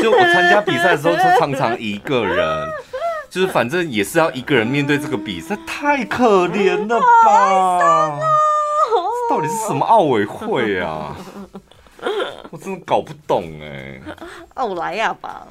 [0.02, 2.70] 就我参加比赛的时候，就常常一个人。
[3.32, 8.20] 就是反正也是要一个人面对这个比赛，太可怜了吧？
[9.30, 11.16] 到底是什么奥委会啊？
[12.50, 14.02] 我真的搞不懂哎。
[14.56, 15.48] 奥莱亚吧。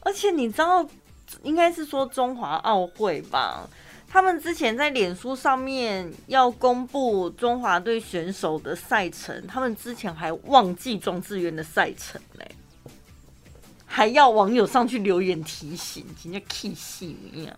[0.00, 0.84] 而且你知道，
[1.44, 3.68] 应该是说中华奥会吧。
[4.10, 12.50] 他们之前在脸书上面要公布中华队选手的赛程，他们之前还忘记庄智渊的赛程嘞，
[13.94, 17.54] 还要网友上去留言提醒，人家气死一样。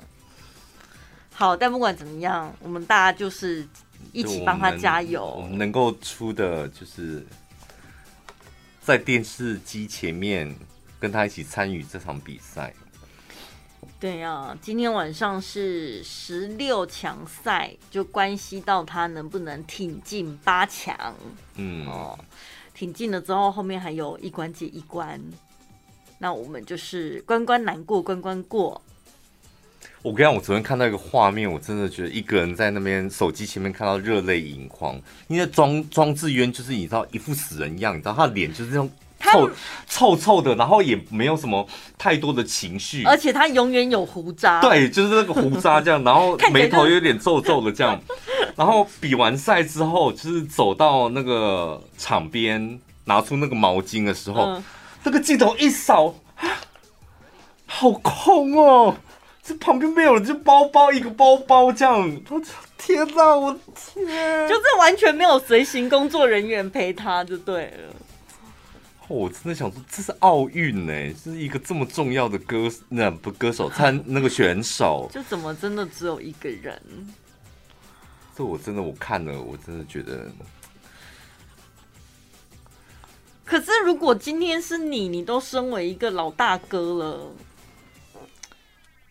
[1.33, 3.65] 好，但不管怎么样，我们大家就是
[4.13, 5.25] 一起帮他加油。
[5.25, 7.25] 我们能够出的就是
[8.81, 10.53] 在电视机前面
[10.99, 12.75] 跟他一起参与这场比赛。
[14.01, 21.15] 对啊，今天晚上是十六强赛，就关系到他能不能挺进八强。
[21.55, 22.19] 嗯，哦，
[22.75, 25.21] 挺进了之后，后面还有一关接一关，
[26.25, 28.81] 那我们就是关关难过关关过。
[30.01, 38.91] 我跟你讲，我昨天看到一个画面，我真的觉得一个人在那边手机前面看到热泪盈眶，因为庄庄智渊就是你知道一副死人一样，你知道他的脸就是这种。
[39.21, 39.51] 臭
[39.87, 41.67] 臭臭的，然后也没有什么
[41.99, 44.61] 太多的情绪，而且他永远有胡渣。
[44.61, 48.01] 对，就是那个胡渣这样，然后 眉头有点皱皱的这样。
[48.55, 54.65] 然后比完赛之后，就是走到那个场边，拿出那个毛巾的时候，嗯、
[55.05, 56.15] 那个镜头一扫，
[57.67, 58.97] 好空哦！
[59.43, 62.01] 这旁边没有人，就包包一个包包这样。
[62.31, 62.43] 我
[62.79, 64.49] 天哪，我天！
[64.49, 67.95] 就是完全没有随行工作人员陪他，就对了。
[69.07, 76.81] 我真的想说，这是奥运呢，这是一个这么重要的歌，那不歌手参那个选手，就怎么真的只有一个人？
[78.35, 80.27] 这我真的我看了，我真的觉得。
[83.45, 87.33] 可是如果今天是你，你都身为一个老大哥了，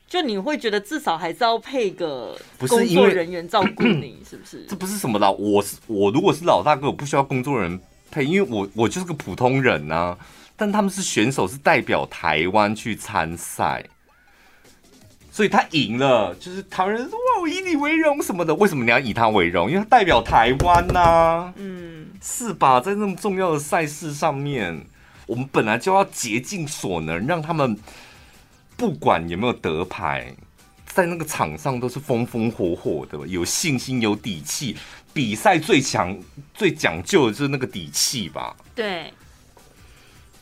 [0.08, 2.36] 就你会觉得至少还是要配个
[2.68, 4.66] 工作人员照顾你， 是不是？
[4.68, 7.80] 这不是什么老，我是我如果是老大哥，我不需要工作人员
[8.12, 8.26] 配。
[8.26, 10.18] 因为我我就是个普通人呐、啊，
[10.56, 13.84] 但他们是选手，是代表台湾去参赛，
[15.32, 18.54] 所以他赢了，就是台湾人说哇，我以你为荣什么的。
[18.56, 19.70] 为什么你要以他为荣？
[19.70, 21.93] 因为他代表台湾呐、啊，嗯，
[22.26, 22.80] 是吧？
[22.80, 24.86] 在那么重要的赛事上面，
[25.28, 27.78] 我们本来就要竭尽所能，让他们
[28.78, 30.34] 不管有没有得牌，
[30.86, 34.78] 在那个场上都是风风火火的，有信心、有底气。
[35.12, 36.18] 比赛最强、
[36.56, 38.56] 最讲究的就是那个底气吧？
[38.74, 39.14] 对，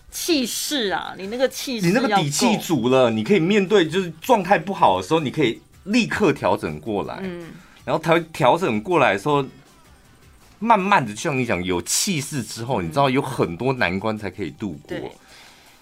[0.10, 1.14] 气势啊！
[1.18, 7.20] 你那个气势，你那个底气足了，你可以面对就是状态不好的时候，你可以立刻调整过来。
[7.22, 7.48] 嗯，
[7.84, 9.44] 然后调调整过来的时候，
[10.62, 14.96] 慢慢的，就像你讲，有气势之后，你知道有很多难关才可以度过。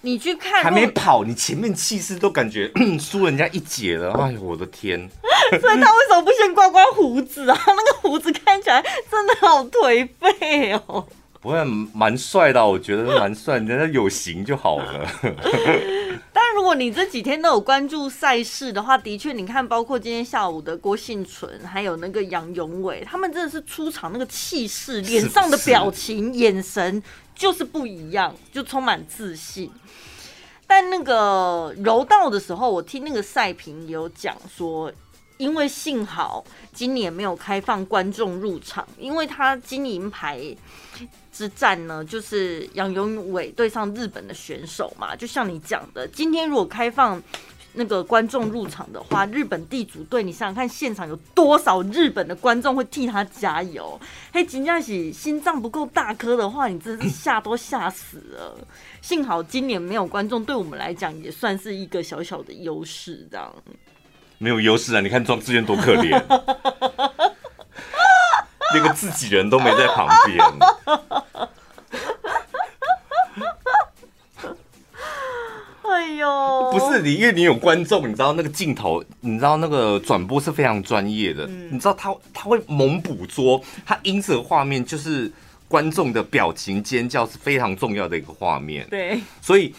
[0.00, 4.12] 你去看，还没跑，你前面气势都感觉 输人家一截了。
[4.14, 4.98] 哎呦，我的天！
[5.60, 7.60] 所以他为什么不先刮刮胡子啊？
[7.66, 11.06] 那个胡子看起来真的好颓废哦。
[11.40, 15.08] 不会，蛮帅的，我觉得蛮帅，人家有型就好了。
[16.32, 27.02] 但如果你这几天都有关注赛事的话，的确，你看，包括今天下午的郭婞淳，还有那个杨永伟，他们真的是出场那个气势，脸上的表情、眼神
[27.34, 29.70] 就是不一样，就充满自信。
[30.66, 34.92] 但那个柔道的时候，我听那个赛评有讲说，
[35.40, 40.38] 因为幸好今年没有开放观众入场，因为他金银牌
[41.32, 47.20] 之战呢，就是杨永伟对上日本的选手嘛，就像你讲的，今天如果开放。
[47.72, 53.96] 那个观众入场的话，日本地主队，你想想看，现场有多少日本的观众会替他加油？
[54.32, 58.58] 嘿，真的是心脏不够大颗的话，你真是吓都吓死了。
[59.00, 63.54] 幸好今年没有观众，对我们来讲也算是一个小小的优势，这样。
[64.42, 65.02] 没有优势啊！
[65.02, 66.08] 你看庄志远多可怜，
[68.72, 70.38] 连个自己人都没在旁边。
[75.82, 85.30] 哎呦，不是你，因为你有观众，你知道那个镜头，你知道那个转播是非常专业的，嗯、你知道他他会猛捕捉，他因此画面就是
[85.68, 88.86] 观众的表情尖叫是非常重要的一个画面。
[88.88, 89.74] 对，所以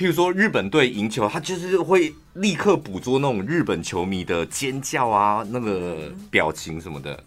[0.00, 7.22] 譬如说日本队赢球，他就是会立刻捕捉那种日本球迷的尖叫啊，那个表情什么的。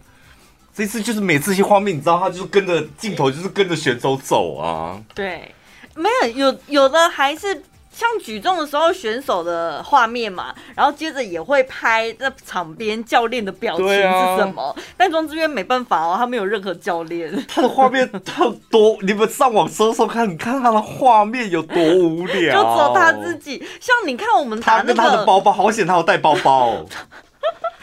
[0.73, 4.99] 这次就是每次一些画面，你知道他就是跟着镜头，就是跟着选手走啊。
[5.13, 5.53] 对，
[5.95, 7.61] 没有有有的还是。
[7.93, 14.63] 像举重的时候，选手的画面嘛，然后接着也会拍那场边教练的表情是什么。
[14.63, 18.97] 啊、但庄志渊没办法哦，他没有任何教练，他的画面特多。
[19.01, 23.63] 你们上网搜搜看，你看他的画面有多无聊， 就只有他自己。
[23.79, 26.83] 像你看我们打那个，他跟他的包包，好险他有带包包。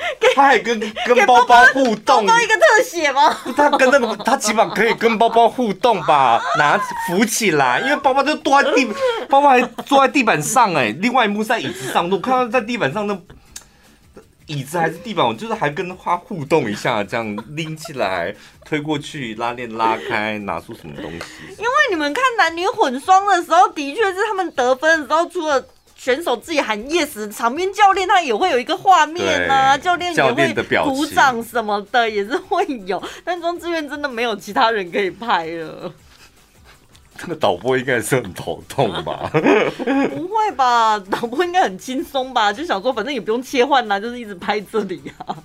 [0.34, 3.36] 他还跟跟包包互动，包一个特写吗？
[3.56, 8.86] 他跟那个他起码可以跟包包互动吧，拿扶起来，因为包包就坐在地，
[9.28, 13.18] 包包还坐在地板上哎，另外一幕在椅子上，我看到在地板上那
[14.46, 18.34] 椅子还是地板，我就是还跟他互动一下，这样拎起来
[18.64, 21.18] 推过去，拉链拉开，拿出什么东西？
[21.58, 25.64] 因为你们看男女混双的时候，的确是他们得分的时候，除了。
[26.02, 33.02] 选手自己喊 yes，场边教练他也会有一个画面啊，教练也会鼓掌什么的，也是会有。
[33.22, 35.92] 但庄志愿真的没有其他人可以拍了。
[37.20, 39.28] 那个导播应该是很头痛吧？
[40.16, 42.50] 不会吧，导播应该很轻松吧？
[42.50, 45.36] 就想说，反正也不用切换啦，就是一直拍这里啊。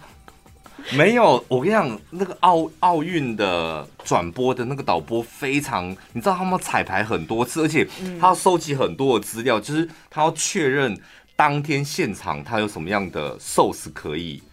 [0.94, 7.88] 没有，我跟你讲，那个奥奥运的转播的那个导播非常，你知道他们彩排很多次，而且
[8.20, 10.96] 他要收集很多的资料，就是他要确认
[11.36, 14.44] 当天现场他有什么样的 source 可以，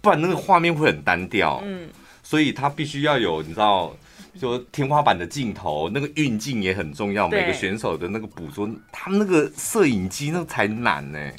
[0.00, 1.62] 不然那个画面会很单调。
[1.64, 1.88] 嗯，
[2.24, 3.96] 所以他必须要有，你知道，
[4.40, 7.28] 就天花板的镜头，那个运镜也很重要。
[7.28, 11.30] 每个选手的那个捕捉，他们那个摄影机那才难呢。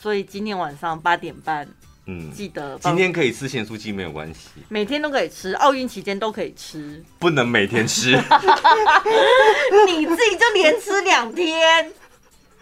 [0.00, 1.68] 所以今天晚上八点半。
[2.06, 8.12] 嗯，记得今天可以吃咸酥鸡没有关系，每天都可以吃，奥运期间都可以吃，不能每天吃。
[9.88, 11.92] 你自己就连吃两天。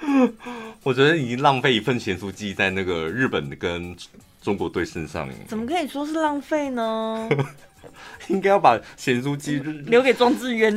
[0.83, 3.97] 我觉得已经浪费一份咸酥鸡在那个日本跟
[4.43, 5.29] 中国队身上。
[5.47, 7.29] 怎么可以说是浪费呢？
[8.29, 10.75] 应该要把咸酥鸡留给庄智渊，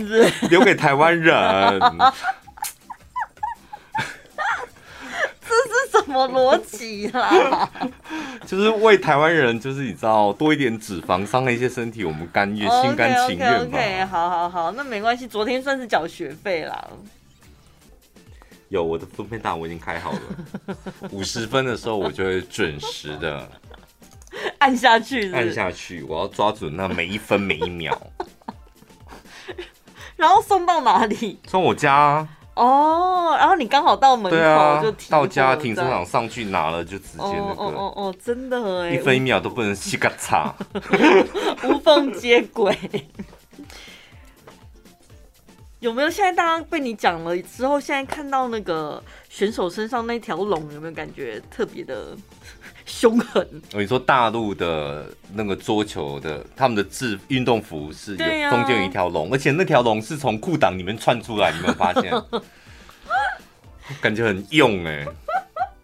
[0.49, 1.33] 留给台湾人。
[5.91, 7.69] 什么逻辑啦？
[8.45, 16.87] 就是为台湾人，就是你知道多一点脂肪，伤了一些身体，我们甘愿心甘情愿 OK，, okay, okay 好好好，那没关系，昨天算是缴学费啦。
[18.69, 20.19] 有我的分配单，我已经开好了。
[21.11, 23.49] 五十分的时候，我就会准时的
[24.59, 27.97] 按下去是是，按下去，我要抓准那每一分每一秒。
[30.17, 31.39] 然后送到哪里？
[31.47, 32.27] 送我家。
[32.57, 37.61] 哦，然后你刚好到门口就、停、到家停车场上去拿了，就直接那个。
[37.61, 40.53] 哦哦哦，真的哎，一分一秒都不能细个擦，
[41.63, 42.75] 无缝接轨。
[45.79, 52.17] 有没有现在大家被你讲了之后，现在看到那个选手身上那条龙，有没有感觉特别的
[52.87, 53.45] 凶狠？
[53.73, 62.11] 你说大陆的那个桌球的，他们的制运动服是有中间有一条龙，而且那条龙是从裤裆里面窜出来，你有没有发现？
[64.01, 65.05] 感觉很用哎，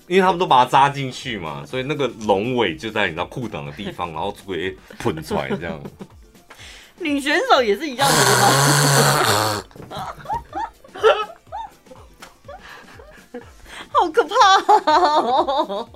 [0.08, 5.80] 因为他们都把它扎进去嘛，所以那个龙尾就在你知道裤裆的地方，然后直接喷出来这样。
[7.00, 9.64] 女选手也是一样的吗？
[13.96, 14.36] 好可怕
[14.92, 15.88] 哦！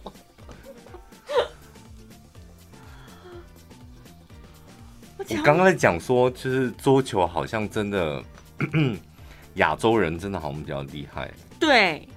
[5.30, 8.24] 我刚刚在讲说，就是桌球好像真的
[9.56, 11.30] 亚洲人真的好像比较厉害。
[11.60, 12.08] 对，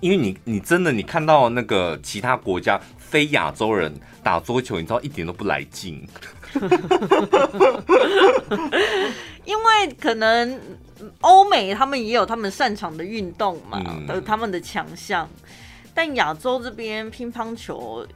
[0.00, 6.06] 因为你你真的你看到那个其他国家非亚洲人打桌球，你知道一点都不来劲。
[9.44, 10.60] 因为可能
[11.20, 15.28] 欧美他们也有他们擅长的运动嘛，有、嗯、他们的强项。
[15.94, 18.06] 但亚洲这边乒乓球，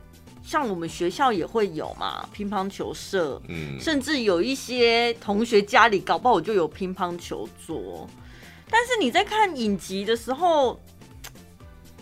[0.51, 8.05] 像我们学校也会有嘛，乒乓球社，嗯，甚至有一些同学家里搞不好就有乒乓球桌。
[8.69, 10.73] 但是你在看影集的时候，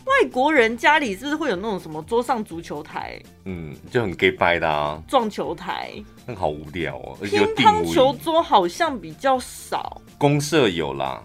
[0.06, 3.20] 外国人家里是不是会有那种什么桌上足球台？
[3.44, 5.92] 嗯，就很 gay 掰的啊，撞球台，
[6.24, 7.18] 那好无聊哦。
[7.20, 11.22] 乒乓球桌好像比较少，公社有啦，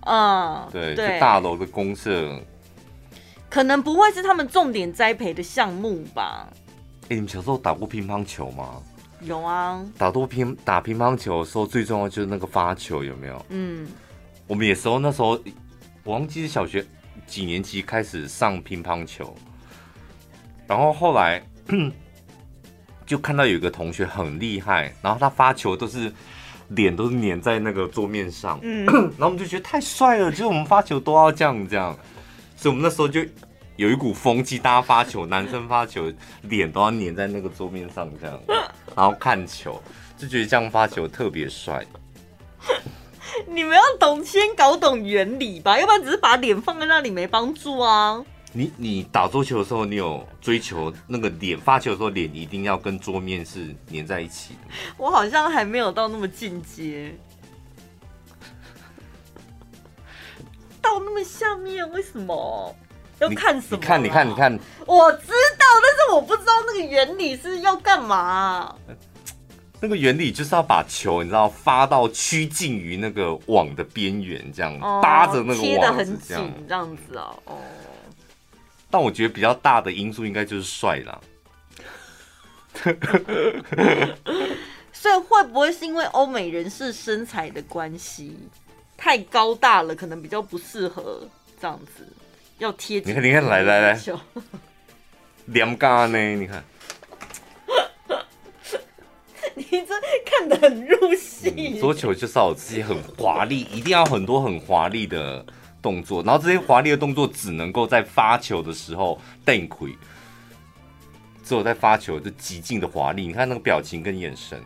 [0.00, 2.42] 啊、嗯，对，对就大楼的公社，
[3.54, 6.48] 可能不会是他们重点栽培的项目吧？
[7.02, 8.82] 哎、欸，你们小时候打过乒乓球吗？
[9.20, 13.46] 有啊，打多乒打乒乓球的时候，最重要就是那个发球有没有？
[13.50, 13.86] 嗯。
[14.48, 15.38] 我们也时候那时候，
[16.02, 16.84] 我忘记是小学
[17.28, 19.32] 几年级开始上乒乓球，
[20.66, 21.40] 然后后来
[23.06, 26.12] 就看到有一个同学很厉害，然后他发球都是
[26.70, 28.84] 脸都是粘在那个桌面上，嗯，
[29.16, 31.96] 然后我们就觉得太帅了，就是我们发球都要这样这样，
[32.64, 33.20] 所以我们那时候就
[33.76, 36.10] 有一股风气，大家发球，男生发球
[36.44, 38.40] 脸都要粘在那个桌面上这样，
[38.96, 39.78] 然后看球
[40.16, 41.84] 就觉得这样发球特别帅。
[43.46, 48.24] 你们要懂，先搞懂原理吧，要不然只是把脸放在那里没帮助啊。
[48.54, 54.60] 你你打桌球的时候，你有追求那个脸发球的时候脸一定要跟桌面是粘在一起的。
[54.96, 57.14] 我好像还没有到那么进阶，
[61.14, 62.76] 么下面为什么？
[63.20, 63.76] 要看什么？
[63.76, 68.76] 你看，你看，你看，我知道，但是我不知道那个原理是要干嘛啊？
[69.80, 77.38] 那个原理就是要把球，你知道，发到趋近于那个网的边缘，这样、哦、搭着那个网，贴得很紧，这样子哦。
[77.44, 77.58] 哦。
[78.90, 81.20] 但我觉得比较大的因素应该就是帅啦。
[84.92, 88.38] 所以会不会是因为欧美人士身材的关系，
[88.96, 91.28] 太高大了，可能比较不适合
[91.60, 92.06] 这样子
[92.58, 93.00] 要贴？
[93.04, 94.00] 你看，你看，来来来，
[95.46, 96.18] 两嘎呢？
[96.36, 96.64] 你看。
[99.56, 101.78] 你这看得很入戏。
[101.78, 105.44] 桌球就是要有这些很华丽，一定要很多很华丽的
[105.80, 109.96] 动作，然后这些华丽的动作只能够在发球的时候瞪亏，
[111.44, 113.26] 只有在发球就极尽的华丽。
[113.26, 114.60] 你看那个表情跟眼神，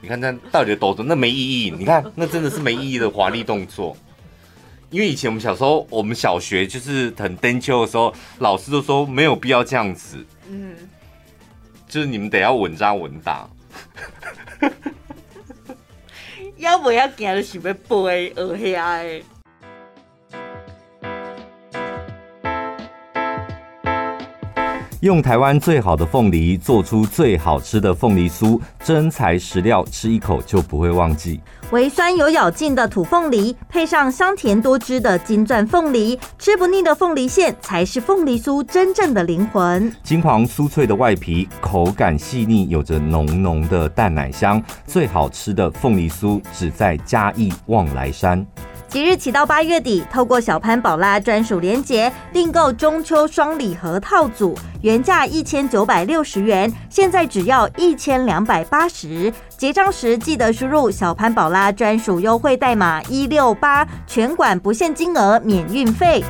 [0.00, 1.70] 你看那到底有多多，那没意义。
[1.70, 3.96] 你看那真的是没意义的华丽动作。
[4.90, 10.24] 因为以前我们小时候，我们小学就是很登秋的时候，老师都说没有必要这样子。
[10.48, 10.74] 嗯，
[11.86, 13.48] 就是你们得要稳扎稳打。
[16.56, 18.32] 要不要行就想要背
[18.72, 19.22] 下的。
[25.00, 31.40] 用台湾最好的凤梨做出最好吃的凤梨酥，真材实料，吃一口就不会忘记。
[31.70, 39.94] 微酸有咬劲的土凤梨，配上香甜多汁的金钻凤梨，吃不腻的凤梨馅才是凤梨酥真正的灵魂。
[40.02, 44.60] 金黄酥脆的外皮，口感细腻，有着浓浓的淡奶香。
[44.84, 48.44] 最好吃的凤梨酥只在嘉义望来山。
[48.88, 59.30] 即日起到八月底，透过小潘宝拉专属连结订购中秋双礼盒套组，原价一千九百六十元，现在只要一千两百八十。
[59.58, 66.24] 结账时记得输入小潘宝拉专属优惠代码一六八，全馆不限金额，免运费。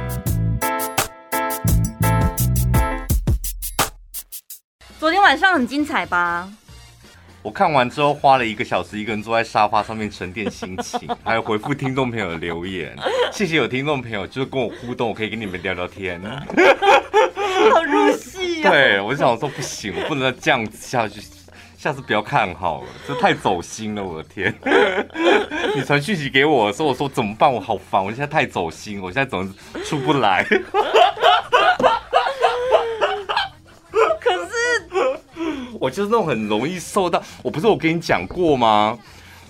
[4.98, 6.48] 昨天晚上很精彩吧？
[7.42, 12.96] 我看完之后花了一个小时，一个人坐在沙发上面沉淀心情，还有回复听众朋友的留言。
[13.32, 16.20] 谢谢有听众朋友就是跟我互动，我可以跟你们聊聊天。
[17.70, 18.70] 好入戏啊！
[18.70, 21.20] 对，我就想说不行，我不能再这样子下去，
[21.76, 24.54] 下次不要看好了，这太走心了，我的天！
[25.74, 27.52] 你传讯息给我的时候，我说怎么办？
[27.52, 30.44] 我好烦，我现在太走心，我现在总是出不来。
[35.80, 38.98] 我就是那种很容易受到，我不是我跟你讲过吗？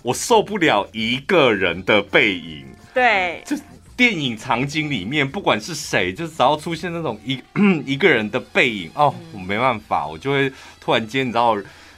[0.03, 2.67] 我受不了一个人的背影。
[2.95, 3.57] 对，就
[3.97, 7.43] 电影场景里面，不管是谁，就只要出现那种一
[7.85, 11.57] 一个人的背影，哦，我没办法，我就会突然间，你知道，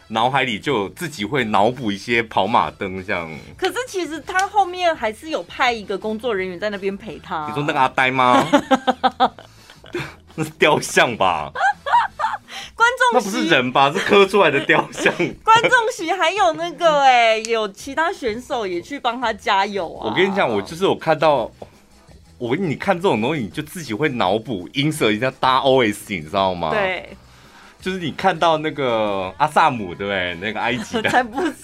[0.08, 3.30] 脑海里就自己会脑补一些跑马灯这样。
[3.56, 7.46] 可是其实他后面还是有派一个工作人员在那边陪他。
[7.48, 8.44] 你说那个阿呆吗？
[10.34, 11.52] 那是雕像吧？
[12.80, 13.92] 观众那不是人吧？
[13.92, 15.12] 是刻出来的雕像。
[15.44, 20.08] 观众席还有那个哎、欸，有其他选手也去帮他加油啊！
[20.08, 21.50] 我跟你讲，我就是我看到，
[22.38, 26.70] 我跟你看这种东西，你就自己会脑补音色，一下搭 OS，你知道吗？
[26.70, 27.14] 对，
[27.82, 30.34] 就是你看到那个阿萨姆，对不对？
[30.40, 31.54] 那个埃及的， 才不是，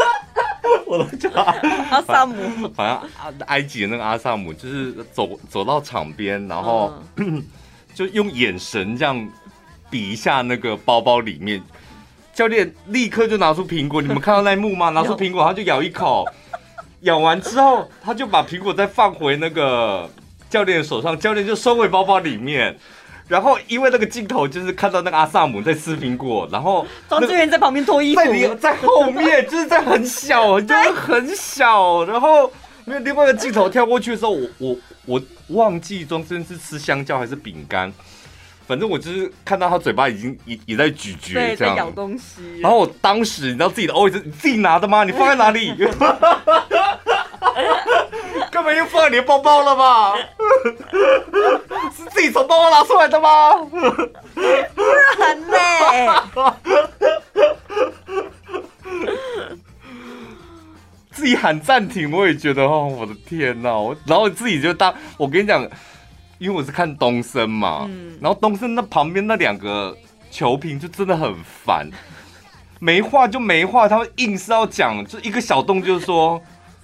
[0.88, 1.54] 我都叫阿
[1.90, 2.34] 阿萨姆，
[2.74, 7.44] 好像阿埃及的那个阿萨姆，就是走走到场边，然后、嗯、
[7.94, 9.28] 就用眼神这样。
[9.90, 11.62] 比一下那个包包里面，
[12.32, 14.00] 教练立刻就拿出苹果。
[14.00, 14.90] 你们看到那一幕吗？
[14.94, 16.24] 拿出苹果，他就咬一口，
[17.02, 20.08] 咬完之后，他就把苹果再放回那个
[20.48, 22.76] 教练的手上，教练就收回包包里面。
[23.28, 32.04] 然后因为那个镜头就是看到那个阿萨姆在吃苹果，然后庄志远在旁边脱衣服，在在后面就是在很小， 就是很小。
[32.06, 32.52] 然后
[32.84, 34.76] 没有另外一个镜头跳过去的时候，我我
[35.06, 37.92] 我忘记庄志远是吃香蕉还是饼干。
[38.70, 42.60] 反正我就是看到他嘴巴已经也也在咀嚼，这咬东西。
[42.60, 45.02] 然后我当时你知道自己的 OS，你自己拿的吗？
[45.02, 45.74] 你放在哪里？
[48.52, 50.14] 根本又放在你的包包了吧？
[51.96, 53.56] 是自己从包包拿出来的吗？
[53.56, 53.76] 不
[55.18, 55.56] 然呢？
[61.10, 63.72] 自己喊暂停，我也觉得哦，我的天哪！
[63.76, 65.68] 我然后自己就当我跟你讲。
[66.40, 69.94] 因为我是看东森嘛，嗯、然后东森那旁边那两个
[70.30, 71.86] 球评就真的很烦，
[72.78, 76.40] 没话就没话，他们硬是要讲，就一个小洞就是说，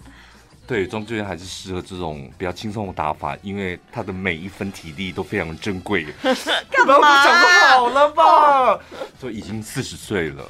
[0.69, 6.05] 对庄志渊还是适合这种比较轻松的打法，因为他的每一分体力都非常珍贵。
[6.23, 6.99] 干嘛？
[6.99, 8.79] 不想不好了吧？
[9.19, 10.45] 就已经四十岁了，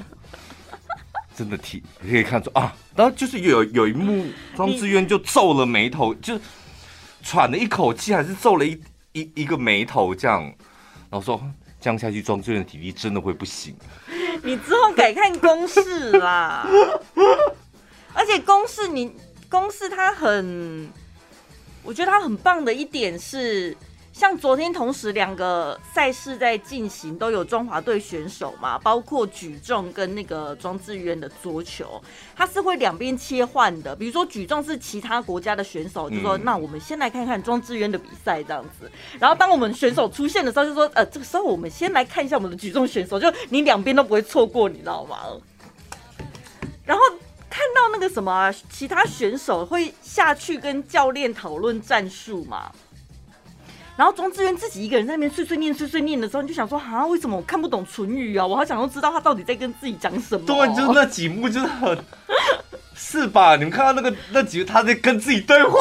[1.32, 2.74] 真的体可以看出啊。
[2.96, 4.26] 然后就是有有一幕，
[4.56, 6.40] 庄志渊就皱了眉头，就
[7.22, 8.76] 喘了一口气，还是皱了一。
[9.16, 10.42] 一一个眉头这样，
[11.08, 11.40] 然后说
[11.80, 13.74] ：“这样下去，庄智渊的体力真的会不行。
[14.44, 16.68] 你之后改看公式啦，
[18.12, 19.16] 而且公式你
[19.48, 20.92] 公式它很，
[21.82, 23.74] 我觉得它很棒的一点是。
[24.16, 32.02] 像昨天同时两个赛事在进行，都有中华队选手嘛，包括举重跟那个庄智渊的桌球，
[32.34, 33.94] 它是会两边切换的。
[33.94, 38.90] 比如说举重是其他国家的选手，就说那我们先来看看庄智渊的比赛这样子。
[39.20, 45.18] 然后当我们选手出现的时候，就说呃这个时候我们先来看一下我们的举重选手，就你两边都不会错过，你知道吗？
[46.86, 47.02] 然后
[47.50, 52.72] 看到那个什么其他选手会下去跟教练讨论战术嘛。
[53.96, 58.46] 然后庄志渊自己一个人在那边碎碎念、碎碎念的时候，你就想说啊，为什么我看不懂唇语啊？
[58.46, 60.46] 我好想要知道他到底在跟自己讲什么。
[60.46, 61.98] 对，就是那几幕，就是很，
[62.94, 63.56] 是吧？
[63.56, 65.78] 你们看到那个那几幕，他在跟自己对话，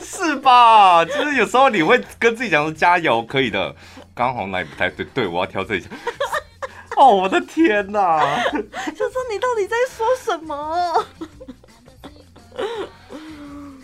[0.00, 1.04] 是吧？
[1.04, 3.74] 就是有时候你会跟自己讲说加油，可以的。
[4.14, 5.88] 刚好那里不太对，对，我要调整一下。
[6.96, 8.20] 哦，我的天哪！
[8.52, 11.06] 就说你到底在说什么？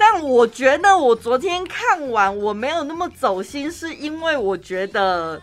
[0.00, 5.42] 但我觉得我昨天看完我没有那么走心，是因为我觉得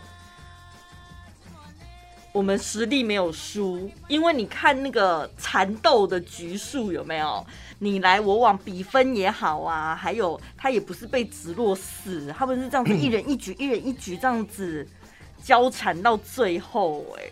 [2.32, 3.90] 我们实力没有输。
[4.08, 7.46] 因为你看那个缠斗的局数有没有？
[7.78, 14.88] 你来我往，比分也好啊，还有他也不是被直落死，他们是这样子一人一局，一人一局这样子
[15.44, 17.22] 交缠到最后哎。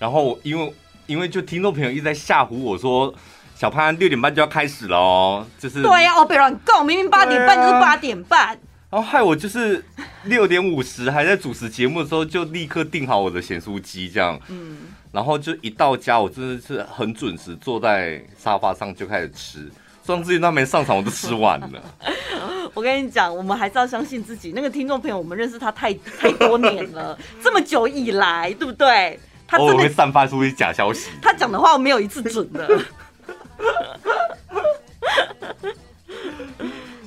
[0.00, 0.74] 然后因为。
[1.06, 3.14] 因为就听众朋友一直在吓唬我说，
[3.54, 8.48] 小潘六点半就要开始了哦，就是对呀、啊，我别乱告，明明八点半就是八点半，
[8.90, 9.84] 然后害我就是
[10.24, 14.78] 六点五十还在主持节目的时候就立刻订好我的显书机这样，嗯，
[15.12, 19.70] 然后就一到家我真的是很准时坐在沙发上就开始吃，
[20.04, 21.82] 庄智渊他没上场我都吃完了。
[22.74, 29.18] 我跟你讲，我们还是要相信自己，那个听众朋友我们认识他太太多年了，这么久以来，对不对？
[29.46, 31.10] 他真的会散发出一些假消息。
[31.22, 32.68] 他讲的话没有一次准的。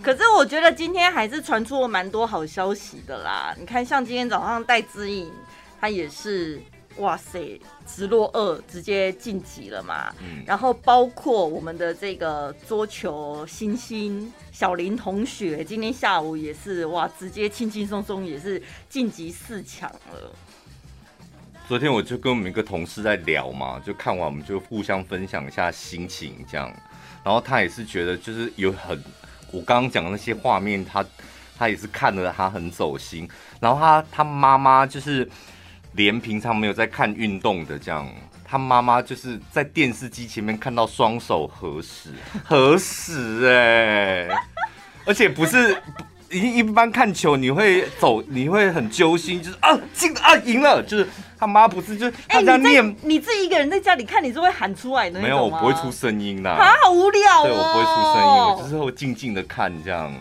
[0.01, 3.53] 可是我觉得今天还是传出了蛮多好消息的啦。
[3.59, 5.29] 你看，像今天早上戴资颖，
[5.79, 6.59] 他也是
[6.97, 10.11] 哇塞，直落二直接晋级了嘛。
[10.47, 18.59] 然后包括我们的这个桌球星星小林同学，今天下午也是哇，直接轻轻松松也是
[18.89, 20.33] 晋级四强了。
[21.69, 26.67] 昨天我就跟我们一个同事在聊嘛，就看完我们就互相分享一下心情这样，
[27.23, 28.99] 然后他也是觉得就是有很
[29.51, 31.05] 我刚刚讲的那些画面，他
[31.55, 35.29] 他也是看了他很走心，然后他他妈妈就是
[35.91, 38.11] 连平常没有在看运动的这样，
[38.43, 42.09] 他妈妈就是在电视机前面看到双手合十
[42.45, 44.27] 合十哎，
[45.05, 45.79] 而且不是。
[46.31, 51.07] 一一般看球你会走，你会很揪心，就是啊进啊赢了，就是
[51.37, 55.19] 他妈不是就是他这样念、欸你，你自己一个人在家里看，你是会喊出来的？
[55.19, 56.49] 没有，我不会出声音的。
[56.49, 57.47] 啊，好无聊哦。
[57.47, 60.11] 对，我不会出声音，我就是会静静的看这样。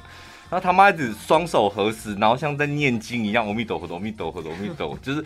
[0.50, 5.22] 然后他妈一直双手合十，然后像在念经一样，阿弥陀佛，阿弥陀佛，阿弥陀佛，就是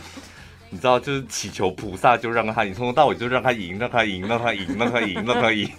[0.71, 5.71] 你知道，就是祈求菩萨就让他你，从头到尾就让他赢，让他赢，让他赢，让他赢，让他赢。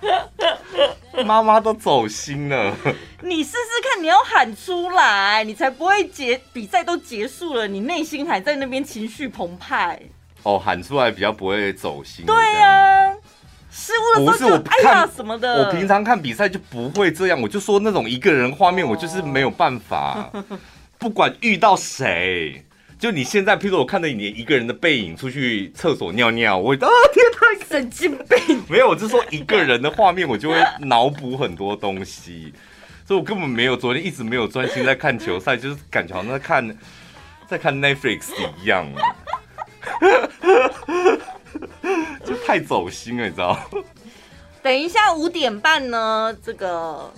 [1.24, 2.74] 妈妈都走心了。
[3.22, 10.00] 你试试看，你要喊出来，你才不会结比赛都结束了，你内心还在那边情绪澎湃。
[10.44, 12.24] 哦，喊出来比较不会走心。
[12.24, 13.14] 对呀、啊，
[13.70, 15.64] 失误的时候就不是我哎呀什么的。
[15.64, 20.30] 我平常看比赛就不会这样，我就说那种一个人画面，我就是没有办法。
[20.32, 20.44] 哦、
[20.98, 22.64] 不管遇到谁。
[22.98, 28.60] 就你现在，譬如说我看到你一个人的背影出去厕所尿尿，我啊天哪，神经病！
[28.68, 32.52] 没有，我是说一个人的画面，我就会脑补很多东西，
[33.06, 36.76] 所以我根本没有昨天一直没有专心在看球赛，就是感觉好像在看
[37.46, 38.84] 在看 Netflix 一样，
[42.26, 43.56] 就太走心了，你知道？
[44.60, 47.12] 等一下五点半呢，这个。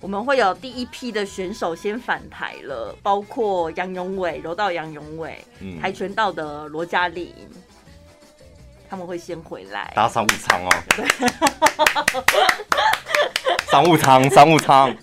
[0.00, 7.34] 我们会有第一批的选手先返台了，包括杨永伟、柔道杨永伟、嗯、跆拳道的罗嘉玲，
[8.88, 10.70] 他们会先回来打商务舱哦。
[10.96, 11.04] 对，
[13.70, 14.90] 商务舱，商务舱。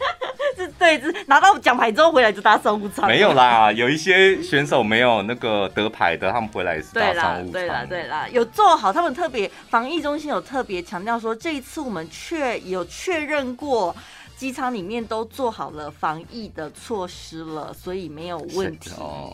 [0.58, 3.08] 是，对，是拿到奖牌之后回来就搭商务舱。
[3.08, 7.52] 没有啦，有一些选手没有那个得牌的，他们回来也是搭商务舱。
[7.52, 13.96] 对啦，对啦，有做好，他们特别防疫中心有特别强调说，这一次我们确有确认过。
[14.38, 18.92] 机舱里面都做好了防疫的措施了，所以没有问题。
[19.00, 19.34] 哦，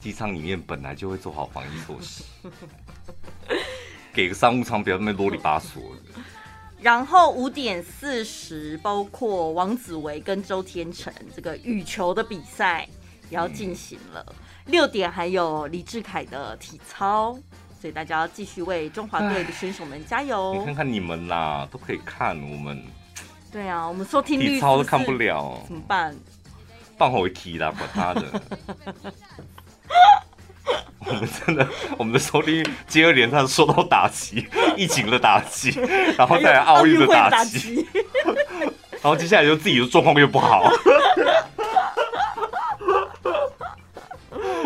[0.00, 2.24] 机舱里面本来就会做好防疫措施，
[4.12, 6.20] 给个商务舱不要那么啰里吧嗦的。
[6.80, 12.88] 然后五点四十，包括王子维跟周天成这个羽球的比赛
[13.28, 14.34] 也要进行了。
[14.66, 17.38] 六、嗯、点还有李志凯的体操，
[17.80, 20.56] 所以大家要继续为中华队的选手们加油。
[20.56, 22.82] 你看看你们啦，都可以看我们。
[23.52, 26.14] 对啊，我们收听率是是体操都看不了，怎么办？
[26.96, 28.24] 放回题啦，管他的。
[31.06, 31.66] 我们真的，
[31.98, 34.46] 我们的收听接二连三受到打击，
[34.76, 35.70] 疫情的打击，
[36.16, 37.84] 然后再来奥运的打击，
[39.02, 40.70] 然后接下来就自己的状况又不好，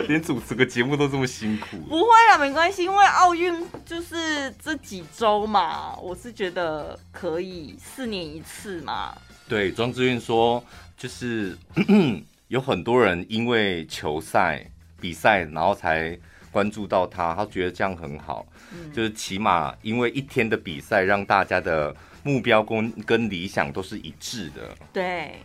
[0.09, 1.77] 连主持个节目都这么辛苦。
[1.89, 9.17] 不会啊，没关系，因为奥运就是这几周嘛，我是觉得可以四年一次嘛。
[9.49, 10.65] 对，庄志运说，
[10.97, 11.57] 就是
[12.49, 14.67] 有很多人因为球赛。
[15.01, 16.19] 比赛，然后才
[16.51, 24.75] 关注到他，他觉得这样很好，嗯、就是起码因为一天的比赛，让大家的目标跟跟理想都是一致的。
[24.95, 25.43] 对，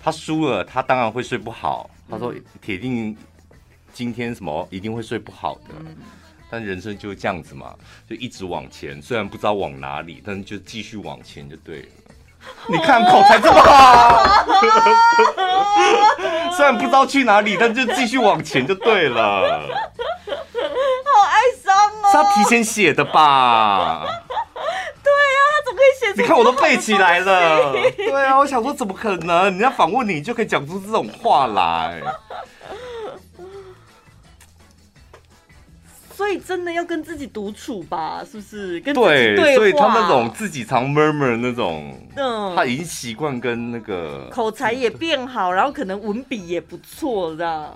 [0.00, 1.90] 他输了，他当然会睡不好。
[2.08, 2.32] 他说
[2.62, 3.16] 铁定
[3.94, 5.96] 今天什么一定会睡不好的，嗯、
[6.50, 7.72] 但人生就是这样子嘛，
[8.10, 11.86] 就一直往前，虽然不知道往哪里，但是就继续往前就对了。
[12.68, 14.22] 你看口才这么好，
[16.54, 19.66] 虽然不知道去哪里，但就继续往前就对了。
[20.26, 22.10] 好哀伤哦！
[22.10, 24.04] 是他提前写的吧？
[24.04, 26.20] 对呀、啊，他怎么可以写？
[26.20, 27.72] 你看我都背起来了。
[27.96, 29.44] 对啊，我想说怎么可能？
[29.44, 32.02] 人家访问你就可以讲出这种话来。
[36.14, 38.78] 所以真的要跟自己独处吧，是不是？
[38.80, 47.74] 跟自己对，对，所以他那种自己常 murmur 那种，嗯，他已经习惯跟那个口才也变好，然后可能文笔也不错，的。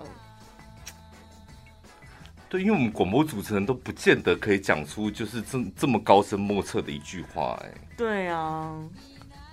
[2.49, 7.71] 对，因为我们广播主持人都不见得可以讲出就是这这么高深莫测的一句话，哎。
[7.97, 8.73] 对啊，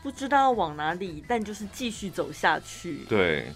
[0.03, 2.99] 不知道往哪里，但就是继续走下去。
[3.09, 3.47] 对。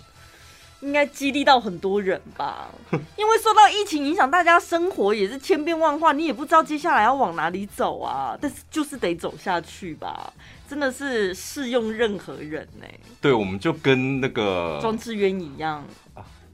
[0.82, 2.70] 应该激励到很多人吧，
[3.18, 8.38] 因为受到疫情影响，大家生活也是千变万化，你也不知道接下来要往哪里走啊。
[8.40, 10.32] 但是就是得走下去吧，
[10.70, 13.00] 真的是适用任何人呢、欸。
[13.20, 15.84] 对，我们就跟那个庄智渊一样，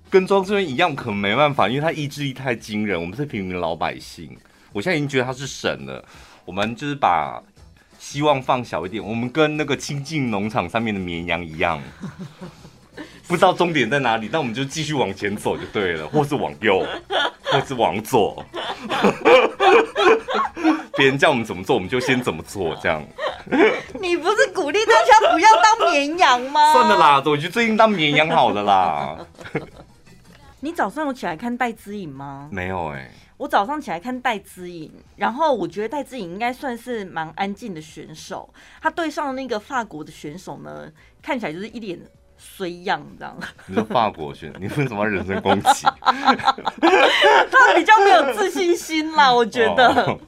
[0.10, 3.00] 跟庄智渊一样，可能没办法，因为他意志力太惊人。
[3.00, 4.36] 我们是平民老百姓，
[4.74, 6.04] 我现在已经觉得他是神了。
[6.46, 7.42] 我们就是把
[8.00, 11.80] 希望放小一点，我们跟那个清近农场上面的绵羊一样。
[13.28, 16.86] 不知道终点在哪里，那我们就继续往前走就对了， 或是往右，
[17.44, 18.46] 或是往左。
[20.98, 23.06] 别人叫我们怎么做，我们就先怎么做，这样。
[24.00, 26.72] 你不是鼓励大家不要当绵羊吗？
[26.72, 29.18] 算了啦，我觉得最近当绵羊好了啦。
[30.62, 32.48] 你早上有起来看戴资颖吗？
[32.52, 33.12] 没有哎、欸。
[33.38, 38.50] 我早上起来看戴资颖，然后我觉得戴资颖应该算是蛮安静的选手。
[38.82, 40.90] 他对上那个法国的选手呢，
[41.22, 42.00] 看起来就是一脸。
[42.58, 43.36] 衰样这样，
[43.68, 45.88] 你说法国选，你为什么要人身攻击？
[46.00, 49.88] 他比较没有自信心啦， 我觉得。
[49.88, 50.20] Oh.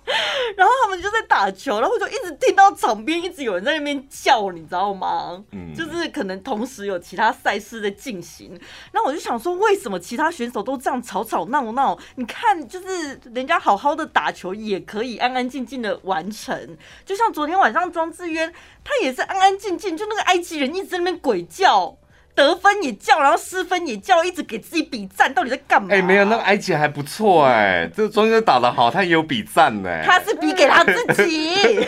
[0.55, 5.43] 然后他们就在打球，然后就一直听到场边一直有人在那边叫，你知道吗？
[5.51, 8.49] 嗯，就是可能同时有其他赛事在进行。
[8.91, 11.97] 然后我就想说，为什么其他选手都这样吵吵闹闹？
[12.15, 16.76] 你看，就是人家好好的打球也可以安安静静的完成。
[17.05, 18.51] 就像昨天晚上庄智渊，
[18.84, 21.95] 他也是安安静静，就那个埃及人一直在那边鬼叫。
[22.38, 25.89] 得分也叫，然后失分也叫，一直给自己比赞，到底在干嘛？
[25.91, 30.03] 哎、欸，没有，那个埃及还不错哎、欸，这个庄智渊打得好，他也有比赞呢、欸。
[30.05, 31.88] 他是比给他自己。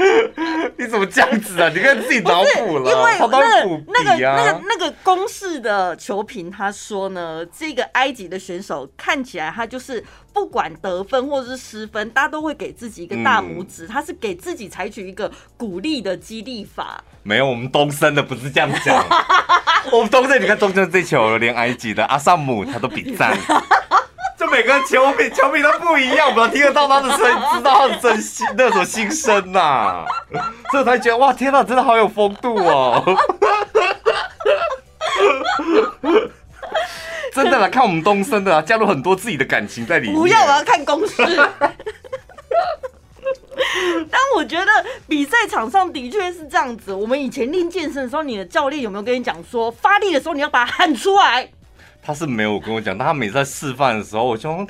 [0.78, 1.70] 你怎么这样子啊？
[1.74, 10.02] 你看自己脑补了，因为那个、啊、那个、那个、那个公式的球评他说呢，这个埃及的选手看起来他就是
[10.32, 17.02] 不管得分或者是失分，大家都会给自己一个大拇指，嗯、他是给自己采取一个鼓励的激励法。
[17.22, 19.04] 没有，我们东森的不是这样讲。
[19.92, 23.36] 我们东森，你看东森这球，连埃及的阿萨姆他都比赞。
[24.38, 30.04] 就每个球迷球迷都不一样，我们听得到他的声音，知道他的真心那种心声呐、啊。
[30.70, 33.04] 所以才觉得哇，天哪，真的好有风度哦。
[37.34, 40.16] 真的啦，看我们东升的，加入很多自己的感情在里面。
[40.16, 41.14] 不要，我要看公式。
[44.10, 44.66] 但我觉得
[45.06, 46.92] 比赛场上的确是这样子。
[46.92, 51.48] 我们以前练健身的时候，你的教练有没有跟你讲说，发力的时候你要把它喊出来？
[52.02, 54.66] 他是没有跟我讲，但他每次在示范的时候，我就说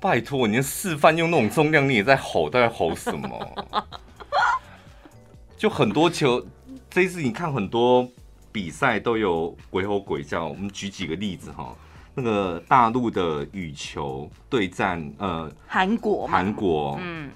[0.00, 3.84] 拜托，你示范用那种重量，你也在吼，在吼什么？
[5.56, 6.44] 就很多球，
[6.90, 8.06] 这一次你看很多
[8.52, 10.46] 比赛都有鬼吼鬼叫。
[10.46, 11.74] 我们举几个例子哈，
[12.14, 17.30] 那个大陆的羽球对战，呃，韩国，韩国，嗯。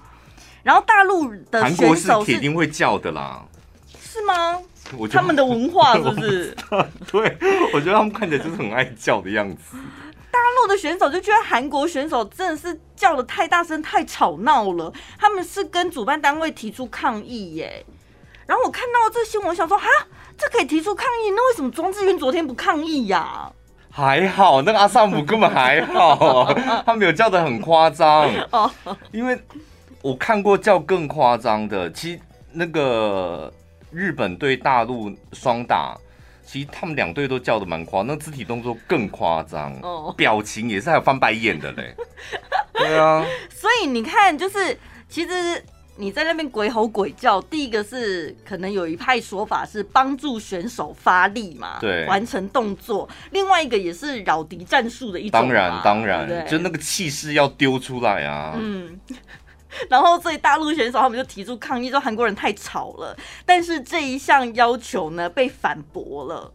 [0.61, 3.43] 然后大陆的韩国是铁定会叫的啦，
[4.01, 4.59] 是吗？
[4.97, 6.55] 我觉得他们的文化是不是？
[7.11, 7.37] 对，
[7.73, 9.77] 我觉得他们看起来就是很爱叫的样子。
[10.31, 17.85] 大陆的选手就觉得韩国选手真的是叫的太大声、太吵闹了，他们是跟主办单位提出抗议耶。
[18.45, 19.87] 然后我看到这新闻，我想说哈，
[20.37, 23.53] 这可以提出抗议，那为什么庄智渊昨天不抗议呀、啊？
[23.99, 26.53] 还好，那个阿萨姆根本还好，
[26.85, 28.29] 他没有叫的很夸张。
[28.51, 28.71] 哦，
[29.11, 29.37] 因为
[30.01, 32.19] 我看过叫更夸张的，其实
[32.53, 33.51] 那个
[33.91, 35.97] 日本对大陆双打，
[36.45, 41.93] 其实他们两队都叫的蛮夸，那肢体动作更夸张，哦，表情也是还有翻白眼的嘞。
[42.73, 44.79] 对啊，所以你看，就是
[45.09, 45.61] 其实。
[45.99, 55.31] 你在那边鬼吼鬼叫，第一个是可能有一派说法是帮助选手发力嘛，对，完成动作；另外一个也是扰敌战术的一种。
[55.31, 58.55] 当然，当然，对对就那个气势要丢出来啊。
[58.57, 58.97] 嗯，
[59.89, 63.13] 然后所以大陆选手他们就提出抗议，说韩国人太吵了。
[63.45, 66.49] 但是这一项要求呢被反驳了，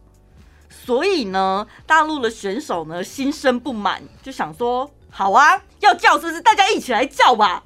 [0.71, 6.41] 所以呢，大陆的选手呢心生不满，就想说：好啊，要叫是不是？
[6.41, 7.63] 大家一起来叫吧。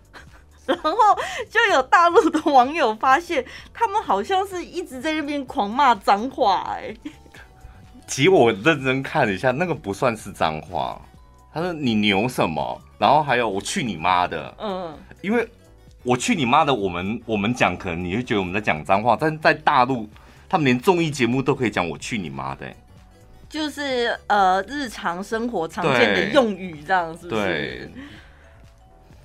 [0.70, 0.92] 然后
[1.50, 3.44] 就有大陆的网友发现，
[3.74, 6.96] 他们好像是一直在那边狂骂脏话哎。
[8.06, 11.00] 其实我认真看了一下，那个不算是脏话。
[11.52, 12.80] 他说你牛什么？
[13.00, 14.56] 然后还有我去你妈的。
[14.60, 15.48] 嗯，因为
[16.04, 20.08] 我去你妈的，我们我们讲可能你会觉得我们在讲脏话，但是在大陆，
[20.48, 22.68] 他们连综艺节目都可以讲我去你妈的。
[23.50, 27.42] 就是呃，日常生活常见的用语，这样是不是？
[27.44, 27.92] 对。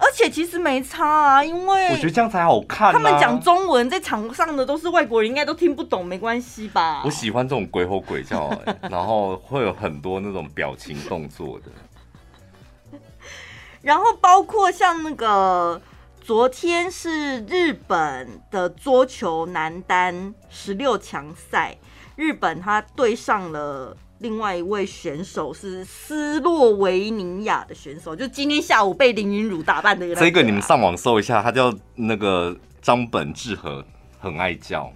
[0.05, 2.93] 而且其实没差啊，因为我觉得这样才好看啊。
[2.93, 7.01] 他们讲中文，在场上的都是外国人，应该都听不懂，没关系吧？
[7.07, 8.51] 我喜欢这种鬼吼鬼叫，
[8.91, 12.99] 然后会有很多那种表情动作的。
[13.81, 15.81] 然后包括像那个
[16.21, 21.79] 昨天是日本的桌球男单十六强赛，
[22.17, 23.97] 日本他对上了。
[24.25, 30.15] 另外一位选手是斯洛维尼亚的选手，就今天下午被林云儒打败的。
[30.15, 33.85] 这个你们上网搜一下，他叫那个张本智和，
[34.19, 34.91] 很爱叫。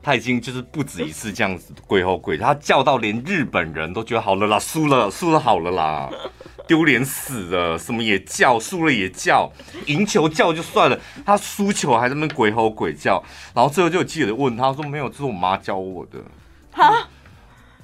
[0.00, 6.08] 他已经就是不止一次这样子鬼吼鬼，他叫到连日本人都觉得好了啦，输了输了好了啦，
[6.68, 9.50] 丢脸死了，什么也叫，输了也叫，
[9.86, 13.20] 赢球叫就算了，他输球还在那边鬼吼鬼叫，
[13.52, 16.20] 然后最后就有记者问他说：“没有，这是我妈教我的。”
[16.70, 17.08] 哈。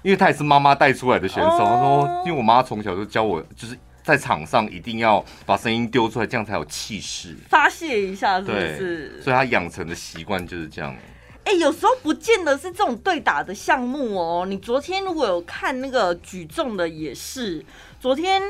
[0.07, 9.21] 因为他也是妈妈带出来的选手，他说：“因为我妈从小就教我，就是在场上一定要把声音丢出来，这样才有气势，发泄一下，是不是？
[9.21, 10.95] 所以他养成的习惯就是这样。
[11.43, 14.47] 哎，有时候不见得是这种对打的项目哦。
[14.49, 17.67] 你昨天如果有看那个举重的，也是
[17.99, 18.41] 昨天。”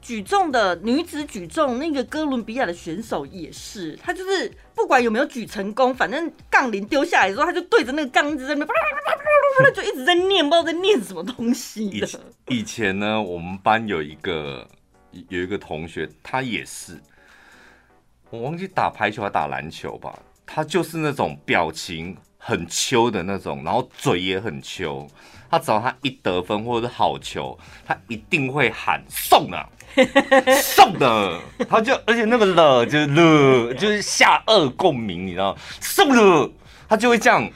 [0.00, 8.66] 举重的女子举重，那个哥伦比亚的选手也是，他就是不管有没有举成功，反正杠铃丢下来的时候，他就对着那个杠子在那，
[9.72, 12.08] 就一直在念，不知道在念什么东西的。
[12.46, 14.66] 以前呢，我们班有一个
[15.28, 16.98] 有一个同学，他也是，
[18.30, 25.06] 我忘记打排球还打篮球吧，他就是那种表情很秋的那种，然后嘴也很秋。
[25.50, 29.68] 他只要他一得分或者是好球，他一定会喊送了。
[30.62, 35.56] 送的，他就而且那个了就是了，就是下颚共鸣，你知道？
[35.80, 36.50] 送了，
[36.86, 37.50] 他就会这样，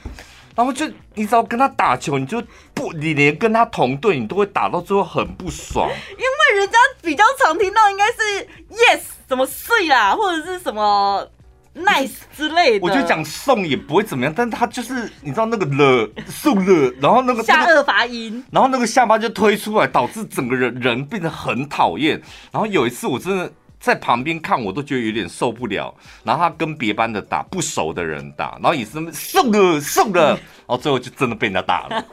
[0.55, 5.87] 然后就你只要跟他打球，你就不，你连跟他同队，你都会打到最后很不爽。
[5.87, 11.29] 因为人家比较常听到应该是 yes 怎么碎啦，或者是什么。
[11.75, 22.21] Nice 之类的，我就讲送也不会怎么样，但是他就是你知道那个了送了，然后那个下颚发音，然后那个下巴就推出来，导致整个人人变得很讨厌。
[22.51, 25.93] 然后有一次我真的在旁边看，我都觉得有点受不了。
[26.23, 32.03] 然后他跟别班的打不熟的人打，然后也是送了送了，然后最后就真的被人家打了。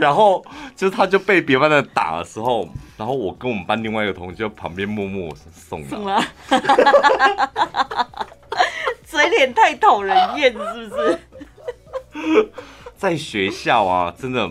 [0.00, 0.44] 然后
[0.76, 6.24] 就是他就被别班的打的时候，然后我跟我们班另外一个同学就旁边默默送了，送了，
[9.04, 11.18] 嘴脸太讨人厌，是不是？
[12.96, 14.50] 在学校啊，真的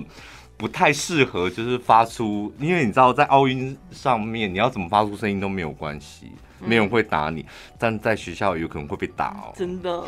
[0.55, 7.45] 不太适合，就是发出，因为你知道，在奥运上面，你要怎么发出声音都没有关系，没有人会打你，
[7.77, 9.53] 但在学校有可能会被打哦。
[9.55, 10.03] 真的，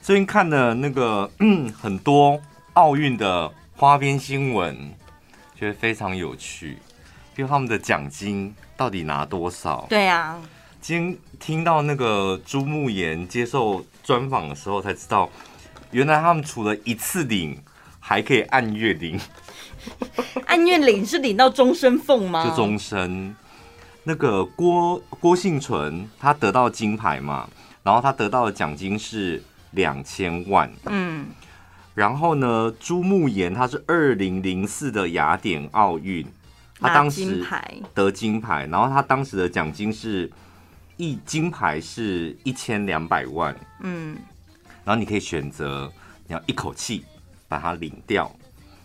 [0.00, 2.40] 最近看了那个嗯， 很多
[2.74, 3.52] 奥运的。
[3.82, 4.94] 花边新闻
[5.56, 6.78] 觉得非常有趣，
[7.34, 9.84] 比如他们的奖金到底拿多少？
[9.88, 10.40] 对啊，
[10.80, 15.28] 今天听到那个朱慕炎接受专访的时候才知道，
[15.90, 17.60] 原来他们除了一次领，
[17.98, 19.18] 还可以按月领。
[20.46, 22.48] 按月领是领到终身俸吗？
[22.48, 23.34] 就终身。
[24.04, 27.50] 那个郭郭幸存他得到金牌嘛，
[27.82, 30.72] 然后他得到的奖金是两千万。
[30.86, 31.26] 嗯。
[31.94, 36.26] 然后呢，朱慕言他是二零零四的雅典奥运，
[36.80, 37.44] 他当时
[37.92, 40.30] 得金牌，然后他当时的奖金是
[40.96, 44.16] 一金牌是一千两百万，嗯，
[44.84, 45.92] 然后你可以选择
[46.26, 47.04] 你要一口气
[47.46, 48.34] 把它领掉，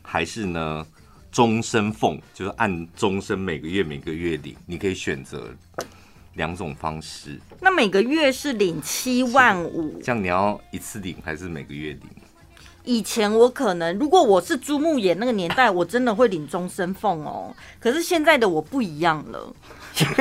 [0.01, 0.85] 还是呢
[1.31, 5.49] 终身奉，就是按终身每个月每个月领，你可以选择
[6.33, 7.39] 两种方式。
[7.61, 12.01] 那每个月是领七万五，这样你要一次领还是每个月领？
[12.87, 17.53] 以前我可能，如果我是朱木炎那个年代，我真的会领终身俸哦。
[17.81, 19.53] 可是现在的我不一样了，
[19.93, 20.15] 现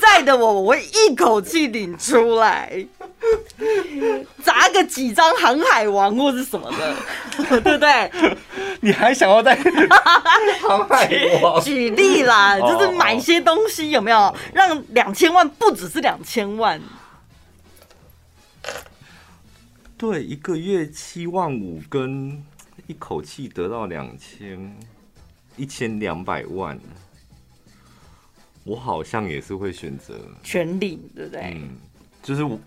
[0.00, 2.86] 在的我，我会一口气领出来，
[4.42, 6.96] 砸个几张航海王或是什么的，
[7.60, 8.10] 对不对？
[8.80, 9.54] 你还想要在
[10.66, 11.06] 航海
[11.42, 11.60] 王？
[11.60, 16.80] 举例啦，就是买一些东西，有没有让两千万不只是两千万？
[20.06, 22.30] 对，一个月七万五，跟
[22.86, 24.76] 一口气得到两千
[25.56, 26.78] 一千两百万，
[28.64, 31.40] 我好像也是会选择全领，对不对？
[31.54, 31.70] 嗯，
[32.22, 32.60] 就是我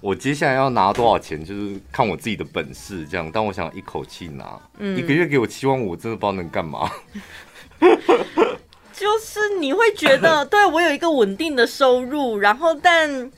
[0.00, 3.30] 我接下来要拿多少钱，就是看我自己的本事这样。
[3.30, 6.90] 但我想一口气拿，嗯，一个月给我七万五，我真的不知道能干嘛。
[8.94, 13.30] 就是你会觉得，对我有一个稳定的收入，然后但。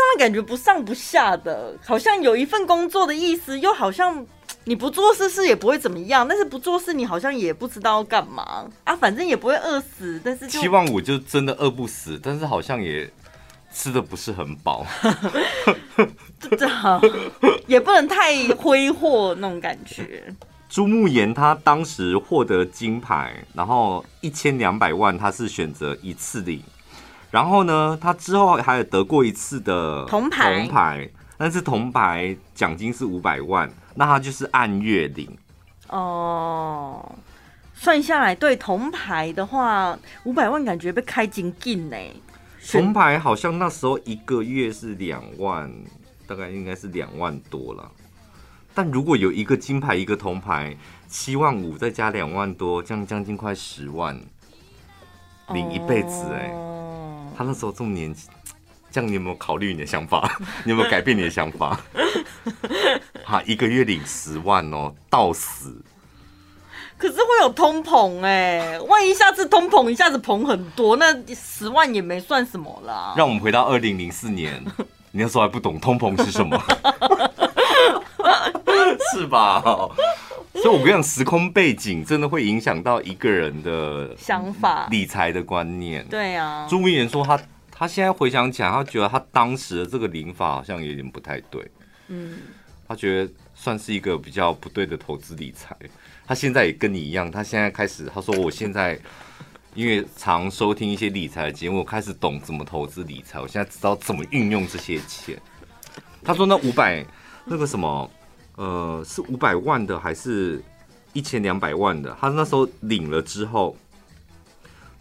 [0.00, 4.26] 让人感觉不上不下的，好像有一份工作的意思，又好像
[4.64, 13.10] 你不做事是也不会怎么样，但是不做事你好像也不知道要干嘛啊，反正也不会饿死，但是七万五就真的饿不死，但是好像也
[13.72, 14.86] 吃的不是很饱，
[17.66, 20.34] 也不能太挥霍那种感觉。
[20.68, 26.62] 朱慕言他当时获得金牌，然后一千两百万，他是选择一次领。
[27.30, 31.08] 然后呢，他之后还有得过一次的铜牌，铜牌，
[31.38, 35.38] 但是铜牌奖金是五百万，那他就是按月领。
[35.88, 37.14] 哦，
[37.72, 41.96] 算下来，对铜牌的话，五百万感觉被开金进呢。
[42.72, 45.72] 铜牌好像那时候一个月是两万，
[46.26, 47.90] 大概应该是两万多了。
[48.74, 50.76] 但如果有一个金牌，一个铜牌，
[51.08, 54.20] 七万五再加两万多，这样将近快十万，
[55.54, 56.52] 领一辈子哎、欸。
[56.52, 56.76] 哦
[57.40, 58.28] 他那时候这么年轻，
[58.90, 60.30] 这样你有没有考虑你的想法？
[60.62, 61.80] 你有没有改变你的想法？
[63.24, 65.82] 他，一个月领十万哦，到死。
[66.98, 73.14] 可是会有通膨哎，万一下次通膨一下子膨很多，那十万也没算什么啦。
[73.16, 74.62] 让我们回到二零零四年，
[75.10, 76.62] 你那时候还不懂通膨是什么，
[79.14, 79.64] 是吧？
[80.62, 86.06] 所以，我跟你讲，时空背景真的会影响到一个人的想法、理财的观念。
[86.06, 87.40] 对啊，朱明言说他
[87.70, 91.66] 他现在回想起来，他觉得他当时的这个领法好像有点不太对。
[92.08, 92.38] 嗯，
[92.86, 95.74] 他觉得算是一个比较不对的投资理财。
[96.26, 98.98] 他现在也跟你一样，他现在开始他说，我现在
[99.74, 103.40] 因为常收听一些理财的节目，我开始懂怎么投资理财。
[103.40, 105.40] 我现在知道怎么运用这些钱。
[106.22, 107.02] 他说那五百
[107.46, 108.10] 那个什么。
[108.60, 110.62] 呃，是五百万的还是
[111.14, 112.14] 一千两百万的？
[112.20, 113.74] 他那时候领了之后，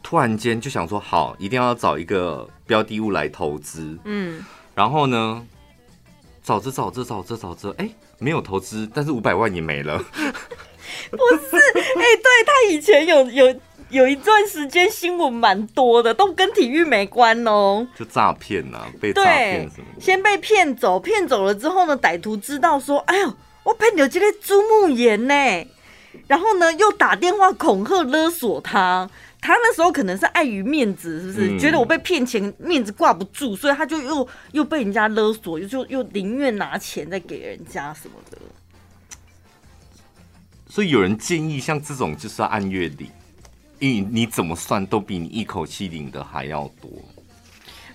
[0.01, 3.99] 突然间就想说，好，一定要找一个标的物来投资。
[4.05, 5.45] 嗯，然后呢，
[6.41, 9.97] 找着找着找着找着，哎，没有投资，但是五百万也没了。
[11.11, 19.87] 不是，哎，对，他以前有有有一段时间新闻蛮多的，都跟体育没关哦，就诈骗呐，被诈骗什么。
[19.99, 23.33] 先被骗走，骗走了之后呢，歹徒知道说，哎呦。
[23.63, 25.33] 我朋友这个朱木炎呢，
[26.27, 29.09] 然后呢又打电话恐吓勒索他，
[29.41, 31.51] 他那时候可能是碍于面子，是不是？
[31.51, 38.37] 嗯、觉得我被骗钱，面子挂不住，所以他就又又被人家勒索，又就又宁愿拿钱再给人家什么的。
[40.67, 43.09] 所以有人建议，像这种就是要按月领，
[43.79, 46.89] 因为你怎么算都比你一口气领的还要多。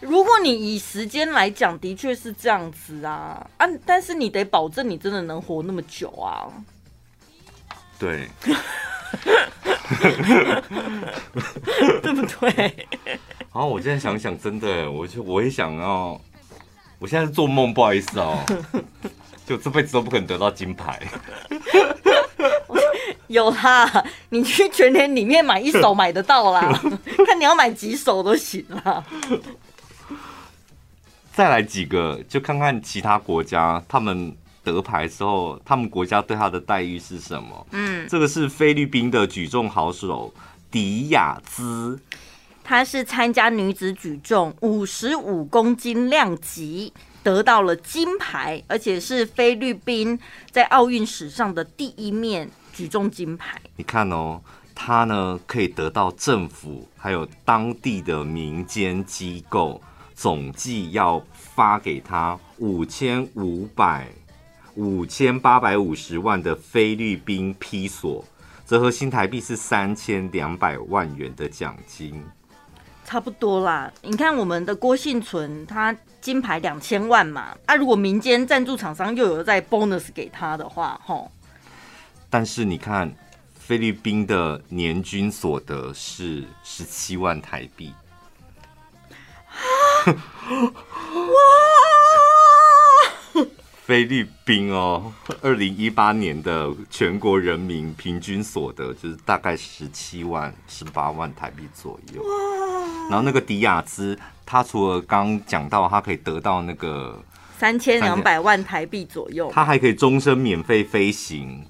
[0.04, 3.66] 如果你以时间来讲，的确是这样子啊啊！
[3.86, 6.44] 但是你得保证你真的能活那么久啊。
[7.98, 8.28] 对，
[12.02, 12.86] 对不对？
[13.48, 16.20] 好，我现在想想，真的，我就我也想要，
[16.98, 18.38] 我现在是做梦，不好意思哦，
[19.46, 21.00] 就这辈子都不可能得到金牌。
[23.28, 26.78] 有啦，你去全年里面买一手买得到啦，
[27.26, 29.02] 看你要买几手都行啦。
[31.34, 34.32] 再来几个，就看看其他国家他们
[34.62, 37.66] 得牌之后，他们国家对他的待遇是什么？
[37.72, 40.32] 嗯，这个是菲律宾的举重好手
[40.70, 41.98] 迪亚兹，
[42.62, 46.92] 她是参加女子举重五十五公斤量级，
[47.24, 50.16] 得到了金牌，而且是菲律宾
[50.52, 53.60] 在奥运史上的第一面举重金牌。
[53.74, 54.40] 你看哦，
[54.72, 59.82] 她呢可以得到政府还有当地的民间机构
[60.14, 64.08] 总计要发给他五千五百。
[64.76, 68.24] 五千八百五十万的菲律宾披索，
[68.66, 72.20] 折合新台币是三千两百万元的奖金，
[73.04, 73.92] 差不多啦。
[74.02, 81.30] 你看我们的郭信存，他金牌两千万嘛，啊，如果民间赞助厂商又有在 bonus 给他的话，吼。
[82.28, 83.14] 但是你看
[83.54, 87.94] 菲律宾的年均所得是十七万台币，
[90.12, 90.14] 哇！
[93.84, 102.22] 菲律宾哦，二零一八年的全国人民平均所得就是大概十七万、十八万台币左右。
[102.22, 102.28] 哇！
[103.10, 107.22] 然后那个迪亚兹，他除了刚讲到他可以得到那个
[107.58, 111.62] 三千两百万台币左右，他还可以终身免费飞行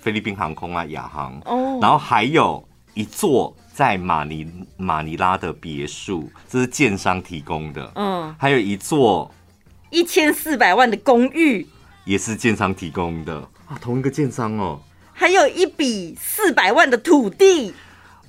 [0.00, 1.38] 菲律宾航空啊，亚航。
[1.44, 1.78] 哦。
[1.82, 2.66] 然后还有
[2.96, 7.92] 一座在马尼马尼拉的别墅，这是建商提供的。
[7.94, 8.34] 嗯。
[8.38, 9.30] 还有一座。
[9.90, 11.64] 一千四百万的公寓
[12.04, 13.36] 也是建商提供的
[13.68, 14.80] 啊，同一个建商哦。
[15.12, 17.72] 还有一笔四百万的土地，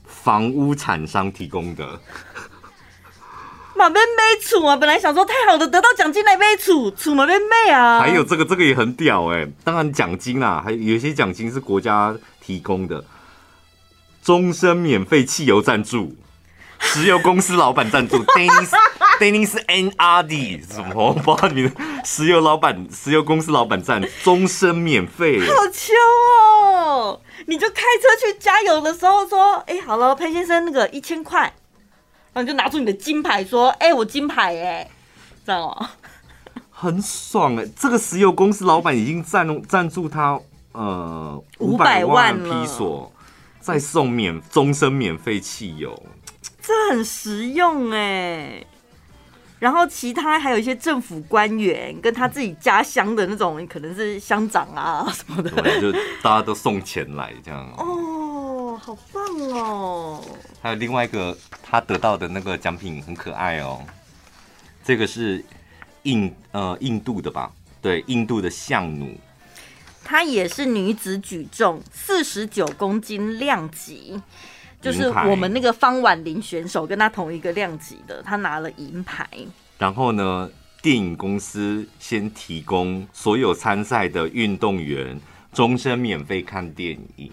[0.06, 2.00] 房屋产商提供的。
[3.76, 8.00] 马妹妹处啊，本来想说太好的，得到奖金来妹处处马妹妹啊。
[8.00, 9.48] 还有这个，这个也很屌哎。
[9.64, 13.04] 当然奖金啊，还有一些奖金是国家提供的，
[14.28, 16.14] 终身免费汽油赞助，
[16.80, 18.18] 石油公司老板赞助。
[18.36, 18.70] Dennis
[19.22, 20.92] Dennis N R D 什么？
[20.94, 21.72] 我不知道你的
[22.04, 25.94] 石油老板、石油公司老板赞终身免费，好秋
[26.44, 27.22] 哦！
[27.46, 31.44] 你就开车去加油的时候说：“哎、欸，好了，潘先生，那个一千块。”
[32.36, 34.90] 然后你就拿出你的金牌说：“哎、欸，我金牌哎，
[35.46, 35.88] 这样哦，
[36.70, 37.66] 很爽哎！
[37.80, 40.38] 这个石油公司老板已经赞赞助他
[40.74, 43.10] 呃五百万披索，
[43.68, 46.02] 再送免终身免费汽油，
[46.62, 48.64] 这很实用哎。”
[49.60, 55.92] 然后其他还有一些政府官员跟他自己家乡的那种，可能是乡长啊什么的，就
[56.22, 57.68] 大家都送钱来这样。
[57.78, 60.24] 哦，好棒哦！
[60.62, 63.82] 还有另外一个他得到的那个奖品很可爱哦，
[64.84, 65.44] 这个是
[66.04, 67.52] 印呃印度的吧？
[67.82, 69.18] 对，印度的相努，
[70.08, 74.18] 她也是女子举重四十九公斤量级。
[74.80, 79.28] 就是我们那个方婉玲选手跟她同一个量级的，她拿了银牌。
[79.78, 80.50] 然后呢，
[80.82, 85.20] 电影公司先提供所有参赛的运动员
[85.52, 87.30] 终身免费看电影。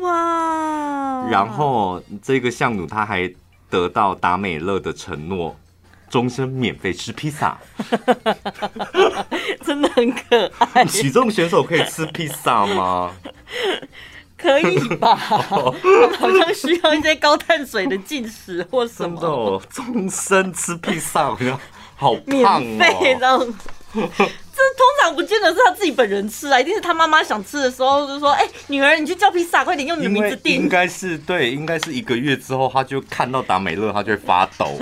[0.00, 1.28] 哇！
[1.30, 3.32] 然后这个项目他还
[3.70, 5.56] 得到达美乐的承诺，
[6.10, 7.58] 终身免费吃披萨。
[9.64, 10.84] 真的很可爱。
[10.84, 13.12] 举重选手可以吃披萨吗？
[14.36, 15.16] 可以吧？
[15.16, 15.74] 好
[16.20, 19.20] 像需要一些高碳水的进食或什么。
[19.20, 21.34] 真的哦，终身吃披萨，
[21.96, 22.60] 好胖哦。
[22.60, 34.78] 免费这样，这通常不见得是他自己本人吃啊，一定是他妈妈想吃的时候就说：“哎，女儿，你去叫披萨，快点用你的名字订。”应该是对，应该是一个月之后，他就看到达美乐，他就会发抖。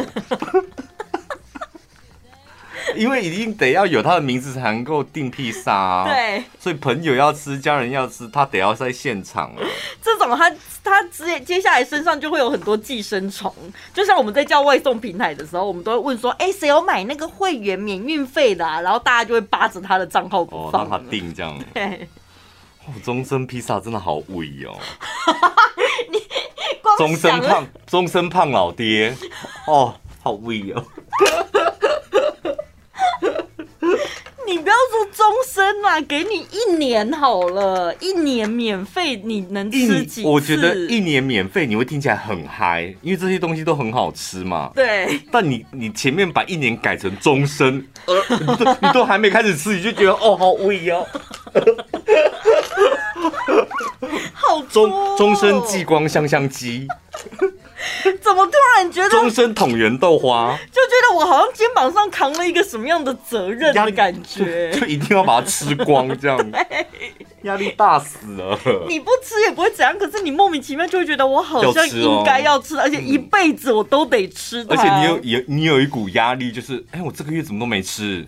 [2.96, 9.62] 因为一定得要有他的名字才能够订披萨啊，对，所以朋友要吃，家人要吃，他得要在现场了。
[10.02, 10.50] 这种他
[10.82, 13.54] 他接接下来身上就会有很多寄生虫，
[13.92, 18.80] 就像我们在叫外送平台的时候，我们都会问说，哎，谁有买那个会员免运费的啊？
[18.80, 21.58] 然后大家就会扒着他的账号不放，让他订这样。
[21.74, 22.08] 对，
[22.86, 24.76] 哦，终身披萨真的好贵哦。
[26.10, 26.18] 你
[26.98, 29.14] 终身胖，终身胖老爹，
[29.66, 30.84] 哦，好贵哦。
[34.46, 40.28] 你不要说终身嘛，给你一年好了，一年免费，你能吃几次？
[40.28, 44.70] 我觉得一年免费你会听起来很嗨，因为这些东西都很好吃嘛。
[44.74, 45.20] 对。
[45.32, 51.04] 但你你前面把一年改成终身，呃，你都你都还没开始吃，你就觉得哦，好贵哦。
[54.32, 56.86] 好终终身激光香香鸡。
[58.20, 66.38] 怎么突然觉得终身捅圆豆花，就觉得我好像肩膀上扛了一个什么样的责任的感觉，就， 就一定要把它吃光，这样
[67.42, 68.58] 压力大死了。
[68.88, 74.66] 你不吃也不会怎样，可是你莫名其妙就会觉得我好像应该要吃，而且一辈子我都得吃。
[74.68, 78.26] 而且你有有你有一股压力，就是哎，我这个月怎么都没吃。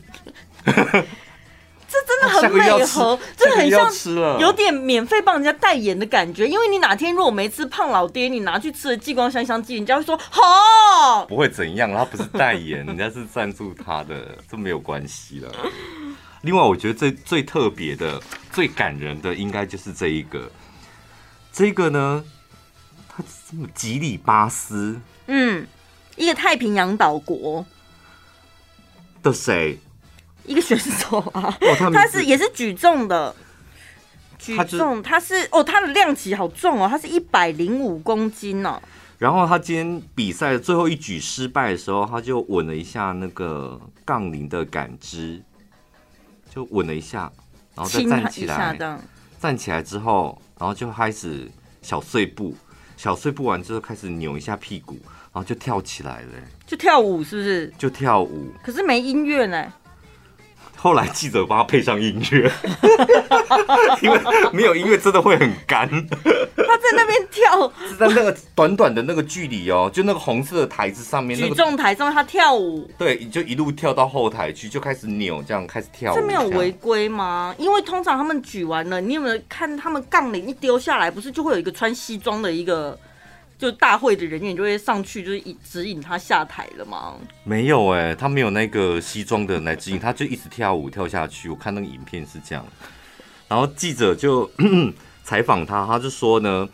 [2.07, 6.47] 这真真的很美和，真的很像有点免费帮人家代言的感觉。
[6.47, 15.53] 因为你哪天如果没吃胖老爹，你拿去吃了激光香香鸡，人家会说好，不会怎样，他不是代言，人家是赞助他的，这没有关系了。
[16.43, 18.21] 另外，我觉得最最特别的、
[18.53, 20.51] 最感人的，应该就是这一个，
[21.53, 22.25] 这个呢，
[23.09, 25.67] 它这么吉里巴斯，嗯，
[26.17, 27.67] 一个太平洋岛国
[29.23, 29.79] 的谁？
[30.49, 33.35] 一个选手啊， 哦、他，他是也是举重的，
[34.39, 38.81] 举重，他是哦，他的量级好重哦，他是一百零五公斤哦。
[39.19, 45.43] 然后他今天比赛的最后一举失败的时候，他就稳了一下那个杠铃的杆支，
[46.49, 47.31] 就稳了一下，
[47.75, 48.79] 然后再站起来，
[49.41, 51.51] 站起来之后，然后就开始
[51.83, 52.55] 小碎步，
[52.97, 54.95] 小碎步完之后开始扭一下屁股，
[55.33, 56.29] 然后就跳起来了，
[56.65, 57.73] 就跳舞是不是？
[57.77, 59.73] 就跳舞，可是没音乐呢。
[60.81, 62.51] 后来记者帮他配上音乐，
[64.01, 64.21] 因为
[64.53, 65.89] 没有音乐真的会很干。
[65.89, 72.89] 他在那边跳，是在那个短短的那个距离哦，就那个红色的台子上面，举重台上面他跳舞。
[72.97, 76.17] 对，就一路跳到后台去，就开始扭，这样开始跳舞。
[76.17, 77.55] 这没有违规吗？
[77.59, 82.97] 因为通常他们举完了，你有没有看他们杠铃一丢下来，不是就会有一个穿西装的一个？
[83.59, 87.17] 就大会的人员就会上去，就是引指引他下台了吗？
[87.43, 91.49] 没有哎、欸，他没有那个西装的来指引，他就一直跳舞跳下去。
[91.49, 92.65] 我看那个影片是这样，
[93.49, 94.49] 然后记者就
[95.25, 96.69] 采访他，他就说呢，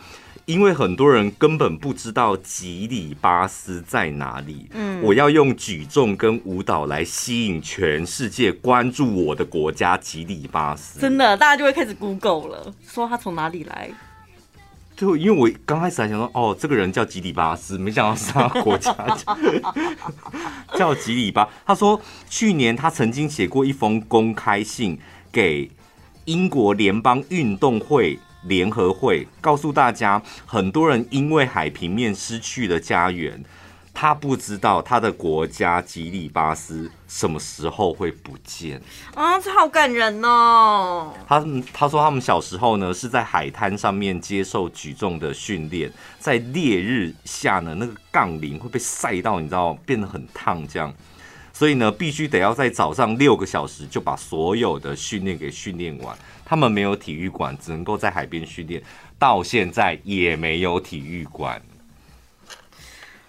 [0.45, 11.01] 因为很多人根本不知道吉里巴斯在哪里，嗯，我要用举重跟舞蹈来吸引全世界关注我的国家吉里巴斯。
[11.01, 13.91] 真的，大家就会开始 Google 了，说他从哪里来。
[14.97, 19.39] 就因为我刚开始还想说，哦，这个人叫吉里巴斯，没想到是他国家叫，
[20.79, 21.49] 叫吉里巴。
[21.67, 24.99] 他说，去年他曾经写过一封公开信
[25.33, 25.71] 给
[26.27, 33.43] 英国联邦运动会联合会，告诉大家，很多人因为海平面失去了家园。
[33.95, 38.83] 他不知道他的国家吉利巴斯什么时候会不见
[39.15, 39.39] 啊！
[39.39, 41.15] 这好感人哦。
[41.29, 41.43] 他
[41.73, 50.93] 他说他们小时候呢是在海滩上面接受举重的训练，在烈日下呢，那个杠铃会被晒到，你知道变得很烫这样，
[51.53, 56.19] 所以呢必须得要在早上六个小时就把所有的训练给训练完。
[56.45, 58.83] 他们没有体育馆，只能够在海边训练，
[59.19, 61.63] 到现在也没有体育馆。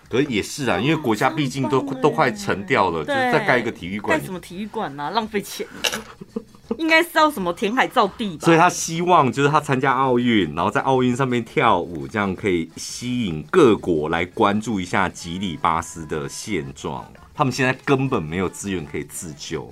[0.10, 4.18] 可也是啊，因为国家毕竟都都快沉掉了，就是再盖一个体育馆。
[4.18, 5.10] 盖什么体育馆啊？
[5.10, 5.68] 浪费钱。
[6.78, 8.44] 应该是要什么填海造地吧？
[8.44, 17.06] 所以他希望就是他参加奥运，然后在奥运上面跳舞，这样可以吸引各国来关注一下吉里巴斯的现状。
[17.34, 19.72] 他们现在根本没有资源可以自救。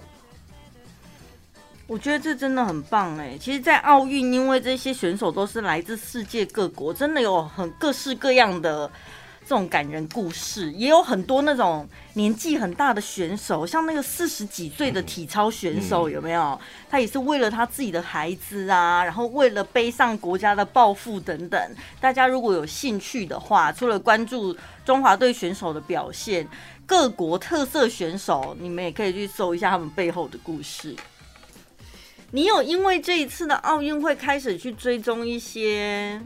[1.88, 3.38] 我觉得这真的很棒哎！
[3.40, 8.90] 其实，在奥运，因为这些选手都是来自世界各国，真的有很各式各样的。
[9.46, 16.60] 这种感人故事也有很多，那种年纪很大的选手，像那个四十几岁的体操选手，有没有？
[16.90, 21.76] 他也是为了他自己的孩子啊，然后为了背上国家的抱负等等。
[22.00, 26.48] 大家如果有兴趣的话，除了关注中华队选手的表现，
[26.86, 30.96] 各国特色选手，你们也可以去搜一下他们背后的故事。
[32.32, 36.20] 你有因为这一次的奥运会开始去追踪一些？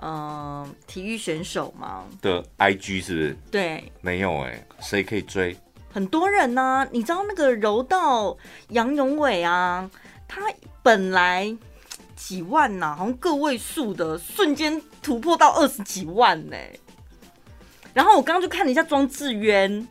[0.00, 2.04] 嗯，体育选手吗？
[2.22, 3.36] 的 IG 是不是？
[3.50, 5.56] 对，没有哎、欸，谁可以追？
[5.90, 8.36] 很多人呢、啊，你知道那个柔道
[8.68, 9.90] 杨永伟啊，
[10.28, 10.42] 他
[10.82, 11.56] 本来
[12.14, 16.80] 几万呐、啊，好像个位数的，瞬间突破到二十几万呢、欸。
[17.94, 19.88] 然后我刚刚就看了一下庄智渊，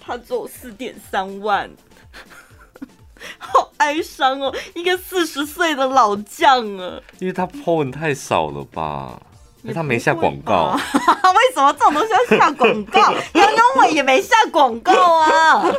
[0.00, 1.70] 他只有四点三万。
[3.38, 7.00] 好 哀伤哦，一个四十岁的老将啊！
[7.20, 9.20] 因为他 po 文太少了吧？
[9.62, 10.72] 因为他没下广告。
[10.74, 13.14] 为什么这种东西要下广告？
[13.34, 15.72] 杨勇纬也没下广告啊！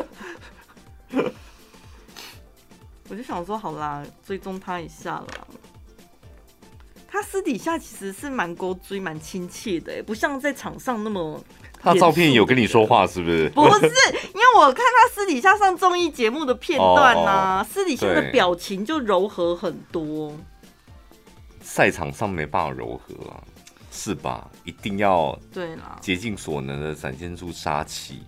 [3.10, 5.28] 我就想说，好啦，追踪他一下啦。
[7.10, 11.44] 他私底下其实是蛮勾追、蛮亲切的，不像在场上那么。
[11.80, 13.50] 他照片有跟你说话是不是？
[13.56, 13.86] 不是，
[14.34, 20.34] 因为我看他私底下上综艺节目的片段呐、啊，私底下的表情就柔和很多。
[21.62, 23.44] 赛场上没办法柔和啊，
[23.92, 24.50] 是吧？
[24.64, 28.24] 一定要对啦，竭尽所能的展现出杀气。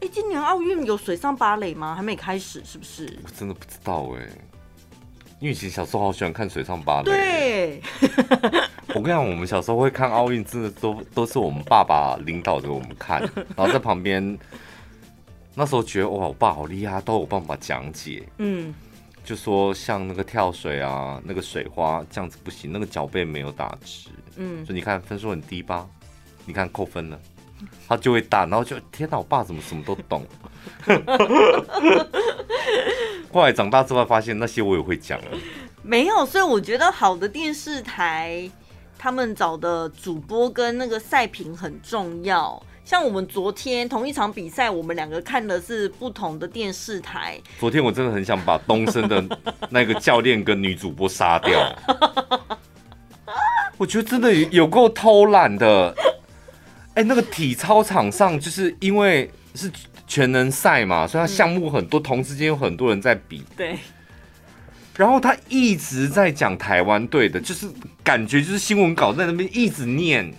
[0.00, 1.94] 哎，今年奥运有水上芭蕾吗？
[1.94, 3.18] 还没开始，是不是？
[3.24, 4.30] 我真的不知道哎、欸。
[5.38, 7.10] 因为以前小时候好喜欢看水上芭蕾。
[7.10, 7.82] 对，
[8.88, 13.20] 我跟你讲，我们小时候会看奥运，真的都都是我们爸爸领导着我们看，
[13.54, 14.38] 然后在旁边
[15.54, 18.26] 那时候觉得哇，我爸好厉害，都有办法讲解。
[18.38, 18.74] 嗯，
[19.24, 24.08] 就说像那个跳水啊，那个水花这样子不行，那个脚背没有打直。
[24.36, 25.86] 嗯，所以你看分数很低吧？
[26.44, 27.18] 你看扣分了，
[27.88, 30.26] 他就会大，然后就天哪，我爸怎么什么都懂？
[33.32, 35.26] 后来长大之后发现那些我也会讲了。
[35.82, 38.50] 没有，所以我觉得好的电视台，
[38.98, 42.60] 他们找的主播跟那个赛评很重要。
[42.84, 47.36] 像我们昨天同一场比赛，我们两个看的是不同的电视台。
[47.58, 49.22] 昨天我真的很想把东升的
[49.70, 51.76] 那个教练跟女主播杀掉。
[53.76, 55.94] 我觉得真的有够偷懒的。
[56.96, 59.70] 哎，那个体操场上就是因为是
[60.06, 63.44] 全能赛嘛，所以他项目很多，同时间有很多人在比。
[63.56, 63.78] 对。
[64.96, 67.68] 然后他一直在讲台湾队的，就是
[68.02, 70.32] 感觉就是新闻稿在那边一直念。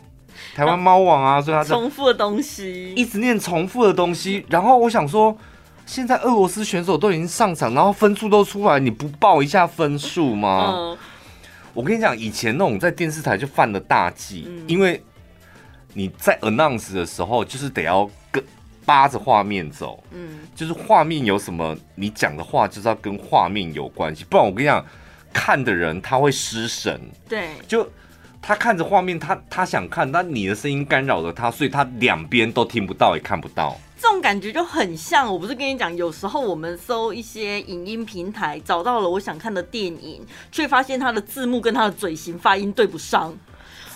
[0.56, 4.44] 台湾猫王啊，所以他重复的东西，一直念重复的东西。
[4.50, 5.38] 然后我想说，
[5.86, 10.74] 现在俄罗斯选手都已经上场，然后分数都出来，你不报一下分数吗？
[10.76, 10.98] 嗯、
[11.76, 15.00] 我跟你讲，以前那种在电视台就犯了大忌，嗯、因为
[15.94, 18.44] 你在 announce 的时候，就是得要跟
[18.86, 24.86] 扒着画面走，嗯，就是画面有什么，你讲的话就是要跟画面有关系，不然我跟你讲，
[25.34, 27.90] 看的人他会失神，对，就。
[28.40, 33.76] 他看着画面，他他想看，但你的声音干扰了他，所以他两边都听不到，也看不到。
[34.00, 43.36] 这种感觉就很像，我不是跟你讲，有时候我们搜一些影音平台，找到了我想看的电影，却发现他的字幕跟他的嘴型发音对不上，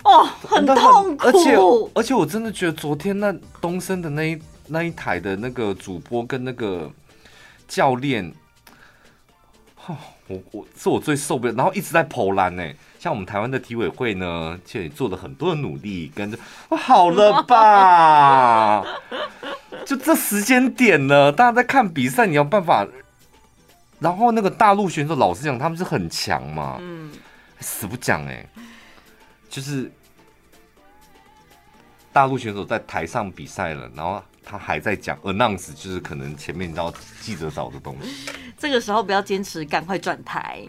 [0.03, 1.25] 哦，很痛苦。
[1.25, 1.55] 而且
[1.95, 6.89] 而且我真的觉得昨天那东升的那一那一台的那个主播跟那个
[7.67, 8.33] 教练，
[9.75, 9.97] 哈，
[10.27, 12.63] 我我是我最受不了，然后一直在跑篮呢。
[12.99, 16.37] 像我们台湾的体委会呢，其实也做了很多的努力，跟着，
[16.69, 18.85] 好了吧？
[19.83, 22.87] 就这时间点了，大家在看比赛，你要办法。
[23.99, 27.11] 然后那个大陆选手，老实讲，他们是很强嘛，嗯，
[27.59, 28.47] 死不讲哎，
[29.51, 29.91] 就是
[32.13, 36.91] 大陆选手在台上比赛了，然后他还在讲 announce，就是可能前面你知道
[37.21, 38.31] 记者找的东西。
[38.57, 40.65] 这个时候不要坚持，赶快转台。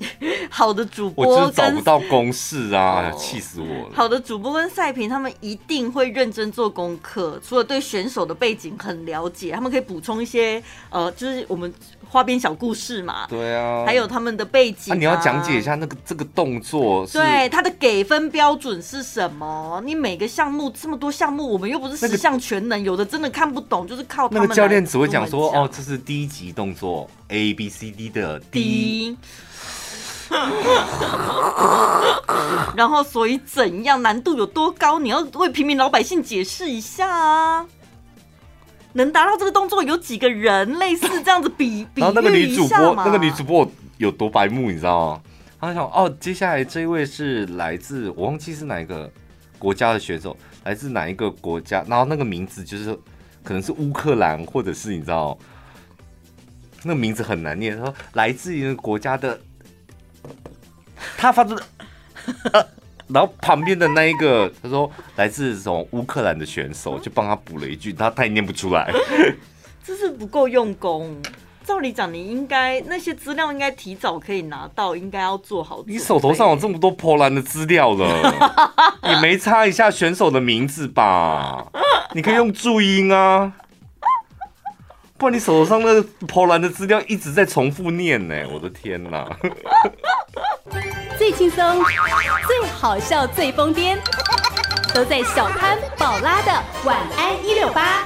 [0.50, 3.94] 好的主播，我就是找不到公式啊，气、哦、死我了。
[3.94, 11.72] 好的主播跟赛评，他们一定会认真做功课，除了对选手的背景很了解，他们可以补充一些呃，就是我们
[12.08, 13.26] 花边小故事嘛。
[13.28, 19.80] 对啊，还有他们的背景啊，啊你要讲解一下那个这个动作，对他的给分标准是什么？
[19.84, 24.28] 你每个项目这么多项目，我们又不是十项全能，那个、有的真的看不懂，就是靠。
[24.30, 29.16] 那个教练只会讲说，哦，这是第一级动作 A B C D 的 D。
[32.74, 34.98] 然后，所以怎样难度有多高？
[34.98, 37.66] 你要为平民老百姓解释一下啊！
[38.94, 40.78] 能达到这个动作有几个人？
[40.78, 45.22] 类似这样子比 比，然后那个女主播，那个女主播有多白目，你知道吗？
[45.60, 49.10] 她想哦，接下来这一位是来自我忘记是哪一个
[49.58, 51.84] 国家的选手，来自哪一个国家？
[51.86, 52.98] 然后那个名字就是
[53.42, 55.38] 可能是乌克兰，或者是你知道
[56.82, 57.76] 那个名字很难念。
[57.76, 59.40] 她说来自一个国家的。
[61.18, 62.68] 他发出的，
[63.08, 68.92] 然后旁边的那一个他说来自这种乌克兰的选手，就帮他补了一句，他他也念不出来，
[69.84, 71.20] 这是不够用功。
[71.66, 75.82] 照理讲，你应该那些资料应该提早可以拿到，应该要做好。
[75.86, 78.54] 你手头上有这么多波兰的资料了，
[79.02, 81.66] 你没擦一下选手的名字吧？
[82.12, 83.50] 你可以用注音啊，
[85.16, 89.24] 不然你手上的波兰的资料一直在重复念呢，我的天哪！
[91.16, 91.82] 最轻松、
[92.46, 93.96] 最好笑、最疯癫，
[94.92, 96.52] 都在小潘宝拉的
[96.84, 98.04] 晚安一六八。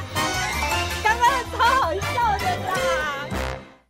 [1.02, 2.17] 刚刚超好笑。